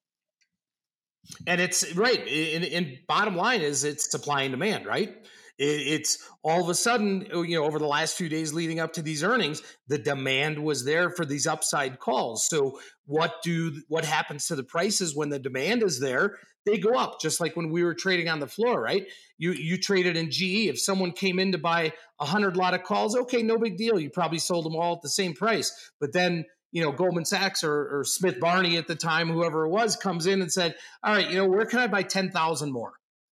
And 1.45 1.61
it's 1.61 1.95
right. 1.95 2.27
And, 2.27 2.97
bottom 3.07 3.35
line 3.35 3.61
is 3.61 3.83
it's 3.83 4.09
supply 4.09 4.43
and 4.43 4.51
demand, 4.51 4.85
right? 4.85 5.15
It's 5.63 6.17
all 6.43 6.63
of 6.63 6.69
a 6.69 6.73
sudden, 6.73 7.27
uh, 7.33 7.41
you 7.41 7.59
know, 7.59 7.65
over 7.65 7.77
the 7.77 7.87
last 7.87 8.17
few 8.17 8.29
days 8.29 8.53
leading 8.53 8.79
up 8.79 8.93
to 8.93 9.01
these 9.01 9.23
earnings, 9.23 9.61
the 9.87 9.99
demand 9.99 10.57
was 10.63 10.85
there 10.85 11.11
for 11.11 11.23
these 11.23 11.45
upside 11.45 11.99
calls. 11.99 12.47
So 12.47 12.79
what 13.05 13.35
do 13.43 13.81
what 13.87 14.03
happens 14.03 14.47
to 14.47 14.55
the 14.55 14.63
prices 14.63 15.15
when 15.15 15.29
the 15.29 15.39
demand 15.39 15.83
is 15.83 15.99
there? 15.99 16.37
They 16.65 16.77
go 16.77 16.93
up, 16.93 17.21
just 17.21 17.39
like 17.39 17.55
when 17.55 17.71
we 17.71 17.83
were 17.83 17.93
trading 17.93 18.27
on 18.27 18.39
the 18.39 18.47
floor, 18.47 18.81
right? 18.81 19.05
You 19.37 19.51
you 19.51 19.77
traded 19.77 20.17
in 20.17 20.31
GE. 20.31 20.67
If 20.67 20.79
someone 20.79 21.11
came 21.11 21.37
in 21.37 21.51
to 21.51 21.57
buy 21.59 21.93
a 22.19 22.25
hundred 22.25 22.57
lot 22.57 22.73
of 22.73 22.83
calls, 22.83 23.15
okay, 23.15 23.43
no 23.43 23.57
big 23.57 23.77
deal. 23.77 23.99
You 23.99 24.09
probably 24.09 24.39
sold 24.39 24.65
them 24.65 24.75
all 24.75 24.95
at 24.95 25.01
the 25.01 25.09
same 25.09 25.33
price. 25.33 25.91
But 25.99 26.13
then 26.13 26.45
you 26.71 26.81
know, 26.81 26.93
Goldman 26.93 27.25
Sachs 27.25 27.65
or, 27.65 27.99
or, 27.99 28.05
Smith 28.05 28.39
Barney 28.39 28.77
at 28.77 28.87
the 28.87 28.95
time, 28.95 29.29
whoever 29.29 29.65
it 29.65 29.69
was, 29.71 29.97
comes 29.97 30.25
in 30.25 30.41
and 30.41 30.49
said, 30.49 30.73
"All 31.03 31.13
right, 31.13 31.29
you 31.29 31.35
know, 31.35 31.45
where 31.45 31.65
can 31.65 31.79
I 31.79 31.87
buy 31.87 32.03
ten 32.03 32.31
thousand 32.31 32.71
more?" 32.71 32.93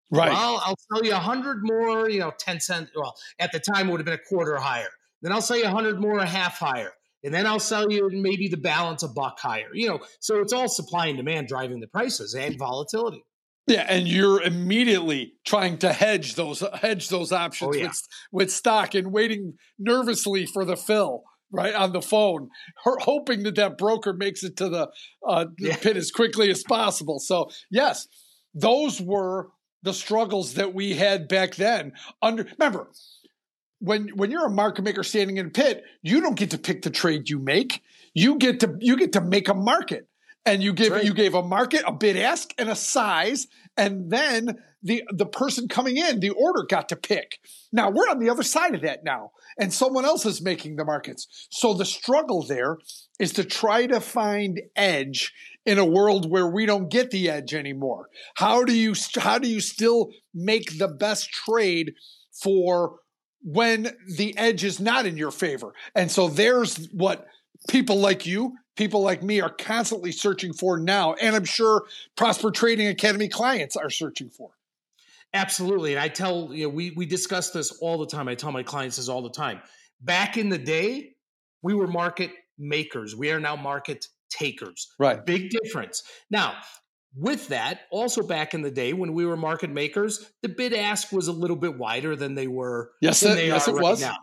Right. 0.09 0.31
Well, 0.31 0.61
I'll 0.63 0.77
sell 0.91 1.05
you 1.05 1.13
a 1.13 1.19
hundred 1.19 1.59
more, 1.63 2.09
you 2.09 2.19
know, 2.19 2.31
10 2.39 2.59
cents. 2.59 2.91
Well, 2.95 3.15
at 3.39 3.51
the 3.51 3.59
time 3.59 3.89
it 3.89 3.91
would 3.91 3.99
have 3.99 4.05
been 4.05 4.13
a 4.13 4.29
quarter 4.29 4.55
higher. 4.57 4.89
Then 5.21 5.31
I'll 5.31 5.41
sell 5.41 5.57
you 5.57 5.65
a 5.65 5.69
hundred 5.69 5.99
more, 5.99 6.17
a 6.19 6.25
half 6.25 6.59
higher. 6.59 6.91
And 7.23 7.33
then 7.33 7.45
I'll 7.45 7.59
sell 7.59 7.91
you 7.91 8.09
maybe 8.11 8.47
the 8.47 8.57
balance 8.57 9.03
a 9.03 9.07
buck 9.07 9.39
higher. 9.39 9.69
You 9.73 9.89
know, 9.89 9.99
so 10.19 10.39
it's 10.39 10.53
all 10.53 10.69
supply 10.69 11.07
and 11.07 11.17
demand 11.17 11.47
driving 11.47 11.79
the 11.79 11.87
prices 11.87 12.33
and 12.35 12.57
volatility. 12.57 13.23
Yeah, 13.65 13.85
and 13.89 14.07
you're 14.07 14.41
immediately 14.41 15.33
trying 15.45 15.79
to 15.79 15.91
hedge 15.91 16.35
those 16.35 16.63
hedge 16.75 17.09
those 17.09 17.33
options 17.33 17.75
oh, 17.75 17.77
yeah. 17.77 17.87
with, 17.87 18.01
with 18.31 18.51
stock 18.51 18.95
and 18.95 19.11
waiting 19.11 19.55
nervously 19.77 20.45
for 20.45 20.63
the 20.63 20.77
fill 20.77 21.23
right 21.51 21.75
on 21.75 21.91
the 21.91 22.01
phone, 22.01 22.49
hoping 22.83 23.43
that 23.43 23.55
that 23.55 23.77
broker 23.77 24.13
makes 24.13 24.43
it 24.43 24.57
to 24.57 24.69
the, 24.69 24.89
uh, 25.27 25.45
the 25.57 25.69
yeah. 25.69 25.77
pit 25.77 25.97
as 25.97 26.11
quickly 26.11 26.49
as 26.49 26.63
possible. 26.63 27.19
So 27.19 27.49
yes, 27.69 28.07
those 28.53 29.01
were 29.01 29.49
the 29.87 29.93
struggles 29.93 30.55
that 30.55 30.73
we 30.73 30.93
had 30.93 31.29
back 31.29 31.55
then. 31.55 31.93
Under 32.21 32.45
remember, 32.59 32.89
when 33.79 34.09
when 34.09 34.31
you're 34.31 34.45
a 34.45 34.51
market 34.51 34.83
maker 34.83 35.01
standing 35.01 35.37
in 35.37 35.47
a 35.47 35.49
pit, 35.49 35.83
you 36.01 36.19
don't 36.19 36.35
get 36.35 36.51
to 36.51 36.57
pick 36.57 36.81
the 36.81 36.89
trade 36.89 37.29
you 37.29 37.39
make. 37.39 37.81
You 38.13 38.37
get 38.37 38.59
to 38.59 38.75
you 38.79 38.97
get 38.97 39.13
to 39.13 39.21
make 39.21 39.47
a 39.47 39.53
market. 39.53 40.07
And 40.45 40.63
you 40.63 40.71
give 40.71 40.93
right. 40.93 41.03
you 41.03 41.13
gave 41.13 41.33
a 41.33 41.43
market, 41.43 41.83
a 41.85 41.91
bid 41.91 42.15
ask, 42.15 42.53
and 42.57 42.69
a 42.69 42.75
size, 42.75 43.47
and 43.75 44.09
then 44.09 44.57
the 44.83 45.03
the 45.09 45.25
person 45.25 45.67
coming 45.67 45.97
in, 45.97 46.19
the 46.19 46.29
order 46.29 46.65
got 46.69 46.89
to 46.89 46.95
pick. 46.95 47.39
Now 47.73 47.89
we're 47.89 48.09
on 48.09 48.19
the 48.19 48.29
other 48.29 48.43
side 48.43 48.73
of 48.73 48.81
that 48.81 49.03
now, 49.03 49.31
and 49.59 49.73
someone 49.73 50.05
else 50.05 50.25
is 50.25 50.41
making 50.41 50.77
the 50.77 50.85
markets. 50.85 51.47
So 51.51 51.73
the 51.73 51.83
struggle 51.83 52.43
there 52.43 52.77
is 53.19 53.33
to 53.33 53.43
try 53.43 53.87
to 53.87 53.99
find 53.99 54.61
edge 54.75 55.33
in 55.67 55.77
a 55.77 55.85
world 55.85 56.31
where 56.31 56.47
we 56.47 56.65
don't 56.65 56.89
get 56.89 57.11
the 57.11 57.29
edge 57.29 57.53
anymore? 57.53 58.07
How 58.35 58.63
do 58.63 58.73
you 58.73 58.95
how 59.19 59.37
do 59.37 59.49
you 59.49 59.59
still 59.59 60.09
make 60.33 60.79
the 60.79 60.87
best 60.87 61.29
trade 61.29 61.93
for 62.31 62.99
when 63.43 63.91
the 64.15 64.35
edge 64.37 64.63
is 64.63 64.79
not 64.79 65.05
in 65.05 65.17
your 65.17 65.29
favor? 65.29 65.73
And 65.93 66.09
so 66.09 66.29
there's 66.29 66.87
what 66.93 67.27
people 67.67 67.97
like 67.97 68.25
you, 68.25 68.55
people 68.77 69.01
like 69.01 69.21
me 69.21 69.41
are 69.41 69.49
constantly 69.49 70.13
searching 70.13 70.53
for 70.53 70.79
now, 70.79 71.15
and 71.15 71.35
I'm 71.35 71.45
sure 71.45 71.83
Prosper 72.15 72.49
Trading 72.49 72.87
Academy 72.87 73.27
clients 73.27 73.75
are 73.75 73.89
searching 73.89 74.29
for. 74.29 74.51
Absolutely, 75.33 75.93
and 75.93 75.99
I 75.99 76.07
tell 76.07 76.49
you 76.53 76.63
know 76.63 76.69
we 76.69 76.91
we 76.91 77.05
discuss 77.05 77.51
this 77.51 77.71
all 77.81 77.97
the 77.97 78.07
time. 78.07 78.29
I 78.29 78.35
tell 78.35 78.53
my 78.53 78.63
clients 78.63 78.95
this 78.95 79.09
all 79.09 79.21
the 79.21 79.29
time. 79.29 79.61
Back 79.99 80.37
in 80.37 80.47
the 80.47 80.57
day, 80.57 81.15
we 81.61 81.73
were 81.73 81.87
market 81.87 82.31
makers. 82.57 83.17
We 83.17 83.31
are 83.31 83.39
now 83.39 83.57
market 83.57 84.07
takers. 84.37 84.87
Right. 84.99 85.25
Big 85.25 85.49
difference. 85.49 86.03
Now, 86.29 86.55
with 87.15 87.47
that, 87.47 87.81
also 87.91 88.21
back 88.21 88.53
in 88.53 88.61
the 88.61 88.71
day 88.71 88.93
when 88.93 89.13
we 89.13 89.25
were 89.25 89.37
market 89.37 89.69
makers, 89.69 90.31
the 90.41 90.49
bid 90.49 90.73
ask 90.73 91.11
was 91.11 91.27
a 91.27 91.31
little 91.31 91.55
bit 91.55 91.77
wider 91.77 92.15
than 92.15 92.35
they 92.35 92.47
were. 92.47 92.91
Yes, 93.01 93.23
it, 93.23 93.35
they 93.35 93.47
yes, 93.47 93.67
it 93.67 93.73
right 93.73 93.83
was. 93.83 94.01
Now. 94.01 94.17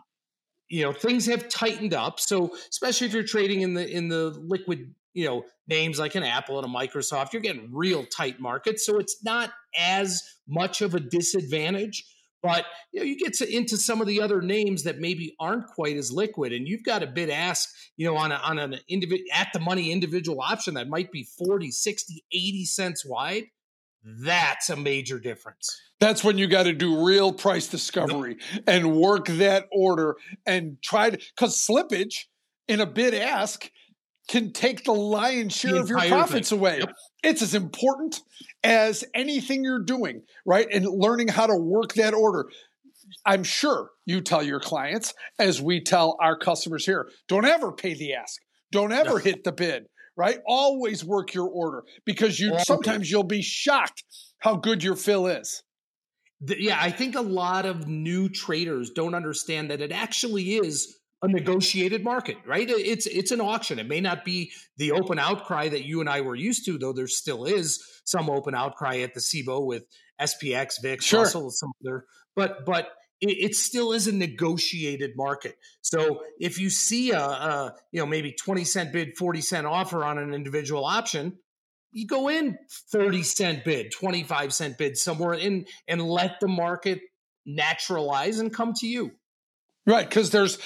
You 0.69 0.83
know, 0.83 0.93
things 0.93 1.27
have 1.27 1.47
tightened 1.49 1.93
up. 1.93 2.19
So, 2.19 2.55
especially 2.69 3.07
if 3.07 3.13
you're 3.13 3.23
trading 3.23 3.61
in 3.61 3.73
the 3.73 3.87
in 3.87 4.07
the 4.07 4.29
liquid, 4.29 4.95
you 5.13 5.25
know, 5.25 5.43
names 5.67 5.99
like 5.99 6.15
an 6.15 6.23
Apple 6.23 6.57
and 6.57 6.65
a 6.65 6.69
Microsoft, 6.75 7.33
you're 7.33 7.41
getting 7.41 7.69
real 7.71 8.05
tight 8.05 8.39
markets. 8.39 8.85
So 8.85 8.97
it's 8.97 9.23
not 9.23 9.51
as 9.77 10.23
much 10.47 10.81
of 10.81 10.95
a 10.95 10.99
disadvantage 10.99 12.05
but 12.45 12.65
you, 12.91 12.99
know, 12.99 13.05
you 13.05 13.17
get 13.17 13.33
to, 13.33 13.55
into 13.55 13.75
some 13.77 14.01
of 14.01 14.07
the 14.07 14.21
other 14.21 14.41
names 14.41 14.83
that 14.83 14.99
maybe 14.99 15.35
aren't 15.39 15.67
quite 15.67 15.97
as 15.97 16.11
liquid, 16.11 16.53
and 16.53 16.67
you've 16.67 16.83
got 16.83 17.01
a 17.01 17.07
bid 17.07 17.29
ask, 17.29 17.69
you 17.97 18.05
know, 18.05 18.15
on 18.15 18.31
a, 18.31 18.35
on 18.35 18.59
an 18.59 18.75
individual 18.87 19.25
at 19.33 19.47
the 19.53 19.59
money 19.59 19.91
individual 19.91 20.41
option 20.41 20.75
that 20.75 20.87
might 20.87 21.11
be 21.11 21.27
40, 21.37 21.71
60, 21.71 22.23
80 22.31 22.65
cents 22.65 23.05
wide. 23.05 23.45
Mm-hmm. 24.07 24.25
That's 24.25 24.69
a 24.69 24.75
major 24.75 25.19
difference. 25.19 25.81
That's 25.99 26.23
when 26.23 26.37
you 26.37 26.47
got 26.47 26.63
to 26.63 26.73
do 26.73 27.05
real 27.05 27.33
price 27.33 27.67
discovery 27.67 28.37
yep. 28.53 28.63
and 28.67 28.95
work 28.95 29.27
that 29.27 29.65
order 29.71 30.17
and 30.45 30.77
try 30.83 31.09
to 31.09 31.17
because 31.17 31.57
slippage 31.57 32.25
in 32.67 32.81
a 32.81 32.85
bid 32.85 33.13
ask 33.13 33.69
can 34.27 34.51
take 34.51 34.83
the 34.83 34.93
lion's 34.93 35.55
share 35.55 35.73
the 35.73 35.79
of 35.81 35.89
your 35.89 35.99
profits 35.99 36.49
thing. 36.49 36.59
away. 36.59 36.79
Yep. 36.79 36.93
It's 37.23 37.41
as 37.41 37.53
important 37.53 38.19
as 38.63 39.03
anything 39.13 39.63
you're 39.63 39.83
doing, 39.83 40.23
right? 40.45 40.67
And 40.71 40.85
learning 40.85 41.27
how 41.27 41.47
to 41.47 41.55
work 41.55 41.93
that 41.93 42.13
order. 42.13 42.45
I'm 43.25 43.43
sure 43.43 43.91
you 44.05 44.21
tell 44.21 44.43
your 44.43 44.59
clients, 44.59 45.13
as 45.39 45.61
we 45.61 45.81
tell 45.81 46.17
our 46.19 46.37
customers 46.37 46.85
here, 46.85 47.09
don't 47.27 47.45
ever 47.45 47.71
pay 47.71 47.93
the 47.93 48.13
ask. 48.13 48.41
Don't 48.71 48.91
ever 48.91 49.11
no. 49.11 49.15
hit 49.17 49.43
the 49.43 49.51
bid, 49.51 49.85
right? 50.17 50.39
Always 50.45 51.05
work 51.05 51.33
your 51.33 51.47
order 51.47 51.83
because 52.05 52.39
you 52.39 52.57
sometimes 52.59 53.09
you'll 53.09 53.23
be 53.23 53.41
shocked 53.41 54.03
how 54.39 54.55
good 54.55 54.83
your 54.83 54.95
fill 54.95 55.27
is. 55.27 55.63
Yeah, 56.41 56.77
I 56.79 56.91
think 56.91 57.15
a 57.15 57.21
lot 57.21 57.65
of 57.65 57.87
new 57.87 58.29
traders 58.29 58.91
don't 58.91 59.15
understand 59.15 59.71
that 59.71 59.81
it 59.81 59.91
actually 59.91 60.55
is 60.55 60.99
a 61.25 61.27
negotiated 61.27 62.03
market, 62.03 62.37
right? 62.45 62.69
It's 62.69 63.07
it's 63.07 63.31
an 63.31 63.41
auction. 63.41 63.79
It 63.79 63.87
may 63.87 63.99
not 63.99 64.23
be 64.23 64.51
the 64.77 64.91
open 64.91 65.19
outcry 65.19 65.69
that 65.69 65.85
you 65.85 65.99
and 65.99 66.09
I 66.09 66.21
were 66.21 66.35
used 66.35 66.65
to, 66.65 66.77
though 66.77 66.93
there 66.93 67.07
still 67.07 67.45
is 67.45 67.83
some 68.05 68.29
open 68.29 68.53
outcry 68.53 68.97
at 68.99 69.13
the 69.13 69.19
CBOE 69.19 69.65
with 69.65 69.83
SPX, 70.21 70.81
VIX, 70.81 71.03
sure. 71.03 71.21
Russell, 71.21 71.49
some 71.49 71.71
other, 71.83 72.05
but 72.35 72.65
but 72.65 72.89
it, 73.21 73.31
it, 73.31 73.55
still 73.55 73.93
is 73.93 74.07
a 74.07 74.13
negotiated 74.13 75.13
market. 75.15 75.57
So 75.81 76.21
if 76.39 76.59
you 76.59 76.69
see 76.69 77.11
a, 77.11 77.19
a 77.19 77.75
you 77.91 77.99
know 77.99 78.05
maybe 78.05 78.31
twenty 78.31 78.63
cent 78.63 78.93
bid, 78.93 79.17
forty 79.17 79.41
cent 79.41 79.65
offer 79.65 80.03
on 80.03 80.17
an 80.17 80.33
individual 80.33 80.85
option, 80.85 81.37
you 81.91 82.05
go 82.05 82.29
in 82.29 82.57
30 82.91 83.23
cent 83.23 83.65
bid, 83.65 83.91
25 83.91 84.53
cent 84.53 84.77
bid 84.77 84.97
somewhere 84.97 85.33
in 85.33 85.65
and 85.87 86.01
let 86.01 86.39
the 86.41 86.47
market 86.47 86.99
naturalize 87.45 88.39
and 88.39 88.53
come 88.53 88.73
to 88.73 88.87
you. 88.87 89.11
Right, 89.87 90.07
because 90.07 90.31
there's 90.31 90.57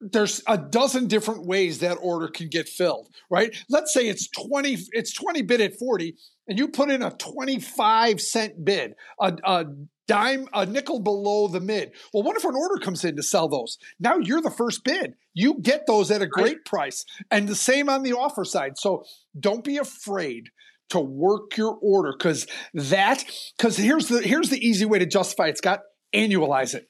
there's 0.00 0.42
a 0.46 0.56
dozen 0.56 1.06
different 1.06 1.46
ways 1.46 1.80
that 1.80 1.98
order 2.00 2.28
can 2.28 2.48
get 2.48 2.68
filled, 2.68 3.08
right? 3.30 3.54
Let's 3.68 3.92
say 3.92 4.08
it's 4.08 4.28
20, 4.28 4.78
it's 4.92 5.12
20 5.12 5.42
bid 5.42 5.60
at 5.60 5.78
40 5.78 6.16
and 6.48 6.58
you 6.58 6.68
put 6.68 6.90
in 6.90 7.02
a 7.02 7.10
25 7.10 8.20
cent 8.20 8.64
bid, 8.64 8.94
a, 9.20 9.36
a 9.44 9.66
dime, 10.08 10.48
a 10.54 10.64
nickel 10.64 11.00
below 11.00 11.48
the 11.48 11.60
mid. 11.60 11.92
Well, 12.12 12.22
what 12.22 12.36
if 12.36 12.44
an 12.44 12.54
order 12.54 12.82
comes 12.82 13.04
in 13.04 13.16
to 13.16 13.22
sell 13.22 13.48
those? 13.48 13.78
Now 14.00 14.16
you're 14.16 14.40
the 14.40 14.50
first 14.50 14.84
bid. 14.84 15.14
You 15.34 15.58
get 15.60 15.86
those 15.86 16.10
at 16.10 16.22
a 16.22 16.26
great 16.26 16.56
right. 16.56 16.64
price. 16.64 17.04
And 17.30 17.46
the 17.46 17.54
same 17.54 17.88
on 17.88 18.02
the 18.02 18.14
offer 18.14 18.44
side. 18.44 18.78
So 18.78 19.04
don't 19.38 19.64
be 19.64 19.76
afraid 19.76 20.48
to 20.88 20.98
work 20.98 21.56
your 21.56 21.78
order 21.80 22.12
because 22.16 22.46
that, 22.74 23.24
because 23.56 23.76
here's 23.76 24.08
the, 24.08 24.22
here's 24.22 24.48
the 24.48 24.66
easy 24.66 24.86
way 24.86 24.98
to 24.98 25.06
justify 25.06 25.48
it, 25.48 25.58
Scott. 25.58 25.80
Annualize 26.12 26.74
it 26.74 26.89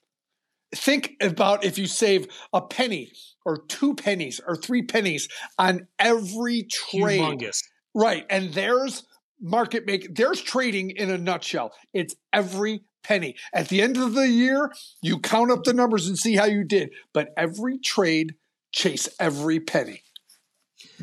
think 0.74 1.16
about 1.20 1.64
if 1.64 1.78
you 1.78 1.86
save 1.86 2.28
a 2.52 2.60
penny 2.60 3.12
or 3.44 3.58
two 3.66 3.94
pennies 3.94 4.40
or 4.46 4.56
three 4.56 4.82
pennies 4.82 5.28
on 5.58 5.86
every 5.98 6.64
trade. 6.64 7.20
Humongous. 7.20 7.62
Right. 7.94 8.24
And 8.30 8.52
there's 8.52 9.04
market 9.40 9.86
make 9.86 10.14
there's 10.14 10.40
trading 10.40 10.90
in 10.90 11.10
a 11.10 11.18
nutshell. 11.18 11.72
It's 11.92 12.14
every 12.32 12.82
penny. 13.02 13.36
At 13.54 13.68
the 13.68 13.82
end 13.82 13.96
of 13.96 14.14
the 14.14 14.28
year, 14.28 14.72
you 15.02 15.18
count 15.18 15.50
up 15.50 15.64
the 15.64 15.72
numbers 15.72 16.06
and 16.06 16.18
see 16.18 16.36
how 16.36 16.44
you 16.44 16.64
did. 16.64 16.90
But 17.12 17.30
every 17.36 17.78
trade, 17.78 18.34
chase 18.72 19.08
every 19.18 19.60
penny. 19.60 20.02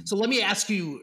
So 0.06 0.16
let 0.16 0.30
me 0.30 0.42
ask 0.42 0.70
you 0.70 1.02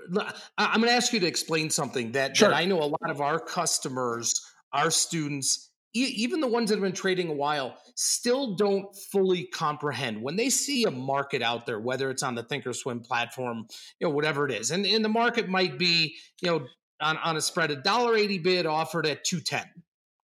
I'm 0.56 0.80
going 0.80 0.88
to 0.88 0.94
ask 0.94 1.12
you 1.12 1.21
to 1.21 1.26
explain 1.26 1.71
something 1.71 2.12
that, 2.12 2.37
sure. 2.37 2.49
that 2.49 2.56
I 2.56 2.64
know 2.64 2.78
a 2.78 2.87
lot 2.87 3.11
of 3.11 3.21
our 3.21 3.38
customers, 3.38 4.40
our 4.73 4.90
students 4.90 5.71
even 5.94 6.40
the 6.40 6.48
ones 6.48 6.68
that 6.68 6.76
have 6.76 6.82
been 6.82 6.92
trading 6.92 7.28
a 7.28 7.32
while 7.32 7.76
still 7.94 8.56
don't 8.56 8.94
fully 9.12 9.44
comprehend. 9.44 10.20
When 10.20 10.36
they 10.36 10.50
see 10.50 10.84
a 10.84 10.90
market 10.90 11.40
out 11.42 11.66
there 11.66 11.78
whether 11.78 12.10
it's 12.10 12.22
on 12.22 12.34
the 12.34 12.42
thinkorswim 12.42 13.06
platform 13.06 13.66
you 14.00 14.08
know 14.08 14.14
whatever 14.14 14.46
it 14.46 14.52
is 14.52 14.70
and, 14.70 14.84
and 14.84 15.04
the 15.04 15.08
market 15.08 15.48
might 15.48 15.78
be 15.78 16.16
you 16.42 16.50
know 16.50 16.66
on, 17.00 17.16
on 17.18 17.36
a 17.36 17.40
spread 17.40 17.70
a 17.70 17.76
dollar 17.76 18.16
80 18.16 18.38
bid 18.38 18.66
offered 18.66 19.06
at 19.06 19.24
210 19.24 19.60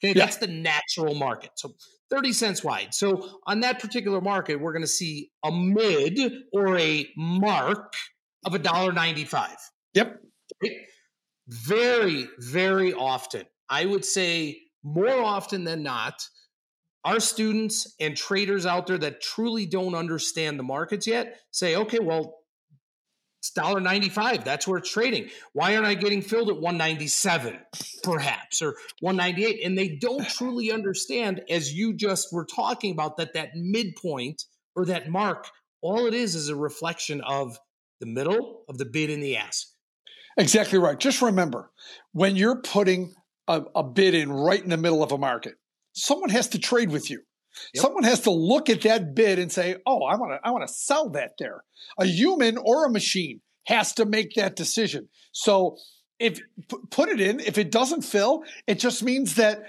okay 0.03 0.19
yeah. 0.19 0.25
that's 0.25 0.37
the 0.37 0.49
natural 0.49 1.15
market. 1.15 1.51
So 1.55 1.75
30 2.11 2.33
cents 2.33 2.65
wide. 2.65 2.93
So 2.93 3.29
on 3.47 3.61
that 3.61 3.79
particular 3.81 4.21
market 4.21 4.57
we're 4.57 4.73
going 4.73 4.83
to 4.83 4.89
see 4.89 5.31
a 5.45 5.53
mid 5.53 6.19
or 6.53 6.77
a 6.77 7.09
mark 7.17 7.95
of 8.45 8.55
a 8.55 8.59
dollar 8.59 8.93
95 8.93 9.51
yep. 9.95 10.21
Very 11.49 12.29
very 12.39 12.95
often 12.95 13.45
i 13.69 13.85
would 13.85 14.05
say 14.05 14.61
more 14.83 15.23
often 15.23 15.65
than 15.65 15.83
not, 15.83 16.23
our 17.05 17.21
students 17.21 17.95
and 17.99 18.17
traders 18.17 18.67
out 18.67 18.87
there 18.87 18.99
that 18.99 19.21
truly 19.21 19.67
don't 19.67 19.95
understand 19.95 20.59
the 20.59 20.63
markets 20.63 21.07
yet 21.07 21.39
say, 21.51 21.77
okay, 21.77 21.99
well, 21.99 22.37
it's 23.41 23.53
dollar 23.53 23.81
ninety 23.81 24.11
five. 24.11 24.45
That's 24.45 24.69
where 24.69 24.79
it's 24.79 24.93
trading. 24.93 25.31
Why 25.55 25.75
aren't 25.75 25.87
I 25.87 25.95
getting 25.95 26.21
filled 26.21 26.51
at 26.51 26.61
197 26.61 27.59
perhaps 28.03 28.61
or 28.61 28.77
198? 29.01 29.65
And 29.65 29.79
they 29.79 29.97
don't 29.97 30.29
truly 30.29 30.71
understand, 30.71 31.41
as 31.49 31.73
you 31.73 31.95
just 31.95 32.29
were 32.33 32.45
talking 32.45 32.93
about, 32.93 33.17
that 33.17 33.33
that 33.33 33.57
midpoint 33.57 34.45
or 34.77 34.85
that 34.87 35.09
mark, 35.09 35.49
all 35.81 36.05
it 36.05 36.13
is 36.13 36.35
is 36.35 36.51
a 36.51 36.57
reflection 36.57 37.23
of 37.23 37.59
the 38.01 38.07
middle 38.07 38.65
of 38.69 38.77
the 38.77 38.85
bid 38.85 39.09
and 39.09 39.23
the 39.23 39.39
ask. 39.39 39.69
Exactly 40.37 40.79
right. 40.79 40.99
Just 40.99 41.23
remember 41.23 41.71
when 42.13 42.37
you're 42.37 42.61
putting 42.61 43.15
a, 43.51 43.65
a 43.75 43.83
bid 43.83 44.15
in 44.15 44.33
right 44.33 44.63
in 44.63 44.71
the 44.71 44.77
middle 44.77 45.03
of 45.03 45.13
a 45.13 45.19
market. 45.19 45.55
Someone 45.93 46.31
has 46.31 46.49
to 46.49 46.59
trade 46.59 46.91
with 46.91 47.11
you. 47.11 47.21
Yep. 47.75 47.83
Someone 47.83 48.05
has 48.05 48.21
to 48.21 48.31
look 48.31 48.71
at 48.71 48.83
that 48.83 49.15
bid 49.15 49.41
and 49.41 49.51
say, 49.51 49.77
"Oh, 49.85 50.05
I 50.05 50.15
want 50.17 50.33
to 50.33 50.49
I 50.49 50.53
want 50.53 50.67
to 50.67 50.73
sell 50.73 51.11
that 51.11 51.33
there." 51.39 51.65
A 51.99 52.07
human 52.07 52.57
or 52.57 52.87
a 52.87 52.91
machine 52.91 53.41
has 53.67 53.93
to 53.95 54.07
make 54.07 54.35
that 54.35 54.55
decision. 54.55 55.09
So, 55.33 55.77
if 56.21 56.41
put 56.91 57.09
it 57.09 57.21
in, 57.21 57.41
if 57.41 57.59
it 57.59 57.73
doesn't 57.73 58.03
fill, 58.03 58.45
it 58.69 58.79
just 58.79 59.03
means 59.03 59.35
that 59.35 59.65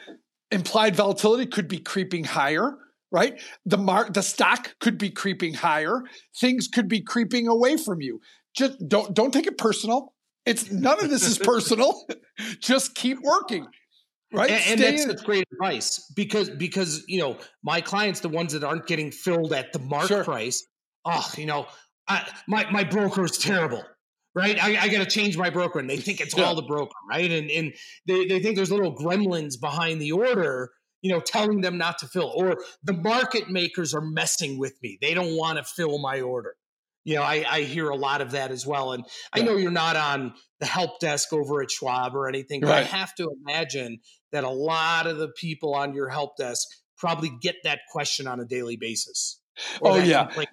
implied 0.51 0.95
volatility 0.95 1.47
could 1.47 1.67
be 1.67 1.79
creeping 1.79 2.23
higher, 2.23 2.77
right? 3.11 3.41
The 3.65 3.77
mark 3.77 4.13
the 4.13 4.21
stock 4.21 4.75
could 4.79 4.99
be 4.99 5.09
creeping 5.09 5.55
higher. 5.55 6.03
Things 6.39 6.67
could 6.67 6.87
be 6.87 7.01
creeping 7.01 7.47
away 7.47 7.77
from 7.77 7.99
you. 7.99 8.21
Just 8.55 8.77
don't 8.87 9.15
don't 9.15 9.33
take 9.33 9.47
it 9.47 9.57
personal. 9.57 10.13
It's 10.45 10.71
none 10.71 11.03
of 11.03 11.09
this 11.09 11.27
is 11.27 11.37
personal. 11.37 12.05
Just 12.59 12.95
keep 12.95 13.19
working. 13.21 13.67
Right. 14.33 14.49
And, 14.49 14.81
and 14.81 14.99
that's, 15.09 15.21
great 15.23 15.45
advice 15.51 16.09
because 16.15 16.49
because 16.49 17.03
you 17.07 17.19
know, 17.19 17.37
my 17.63 17.81
clients, 17.81 18.21
the 18.21 18.29
ones 18.29 18.53
that 18.53 18.63
aren't 18.63 18.87
getting 18.87 19.11
filled 19.11 19.51
at 19.51 19.73
the 19.73 19.79
mark 19.79 20.07
sure. 20.07 20.23
price, 20.23 20.65
oh, 21.05 21.29
you 21.37 21.45
know, 21.45 21.67
I, 22.07 22.25
my 22.47 22.69
my 22.71 22.83
broker 22.83 23.25
is 23.25 23.37
terrible. 23.37 23.83
Right. 24.33 24.57
I, 24.63 24.83
I 24.83 24.87
gotta 24.87 25.05
change 25.05 25.37
my 25.37 25.49
broker. 25.49 25.79
And 25.79 25.89
they 25.89 25.97
think 25.97 26.21
it's 26.21 26.37
yeah. 26.37 26.45
all 26.45 26.55
the 26.55 26.61
broker, 26.61 26.95
right? 27.09 27.29
And 27.29 27.51
and 27.51 27.73
they, 28.07 28.25
they 28.25 28.39
think 28.39 28.55
there's 28.55 28.71
little 28.71 28.95
gremlins 28.95 29.59
behind 29.59 30.01
the 30.01 30.13
order 30.13 30.71
you 31.01 31.11
know, 31.11 31.19
telling 31.19 31.61
them 31.61 31.77
not 31.77 31.97
to 31.99 32.07
fill, 32.07 32.31
or 32.35 32.57
the 32.83 32.93
market 32.93 33.49
makers 33.49 33.93
are 33.93 34.01
messing 34.01 34.59
with 34.59 34.73
me. 34.81 34.97
They 35.01 35.13
don't 35.13 35.35
want 35.35 35.57
to 35.57 35.63
fill 35.63 35.99
my 35.99 36.21
order. 36.21 36.55
You 37.03 37.15
know, 37.15 37.23
I, 37.23 37.45
I 37.49 37.61
hear 37.61 37.89
a 37.89 37.95
lot 37.95 38.21
of 38.21 38.31
that 38.31 38.51
as 38.51 38.65
well. 38.65 38.93
And. 38.93 39.03
I 39.33 39.41
know 39.41 39.57
you're 39.57 39.71
not 39.71 39.95
on 39.95 40.33
the 40.59 40.65
help 40.65 40.99
desk 40.99 41.33
over 41.33 41.61
at 41.61 41.71
Schwab 41.71 42.15
or 42.15 42.27
anything, 42.27 42.61
but 42.61 42.69
right. 42.69 42.79
I 42.79 42.83
have 42.83 43.15
to 43.15 43.31
imagine 43.45 43.99
that 44.31 44.43
a 44.43 44.49
lot 44.49 45.07
of 45.07 45.17
the 45.17 45.29
people 45.29 45.73
on 45.73 45.93
your 45.93 46.09
help 46.09 46.37
desk 46.37 46.67
probably 46.97 47.31
get 47.41 47.55
that 47.63 47.79
question 47.91 48.27
on 48.27 48.39
a 48.39 48.45
daily 48.45 48.77
basis. 48.77 49.39
Oh, 49.81 49.97
yeah. 49.97 50.25
Complaint. 50.25 50.49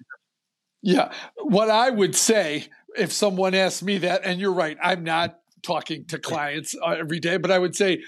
Yeah. 0.81 1.11
What 1.37 1.69
I 1.69 1.89
would 1.89 2.15
say 2.15 2.67
if 2.97 3.11
someone 3.11 3.53
asked 3.53 3.83
me 3.83 3.99
that, 3.99 4.21
and 4.25 4.39
you're 4.39 4.53
right, 4.53 4.77
I'm 4.81 5.03
not 5.03 5.39
talking 5.61 6.05
to 6.05 6.17
clients 6.17 6.75
uh, 6.81 6.95
every 6.97 7.19
day, 7.19 7.37
but 7.37 7.51
I 7.51 7.59
would 7.59 7.75
say, 7.75 8.03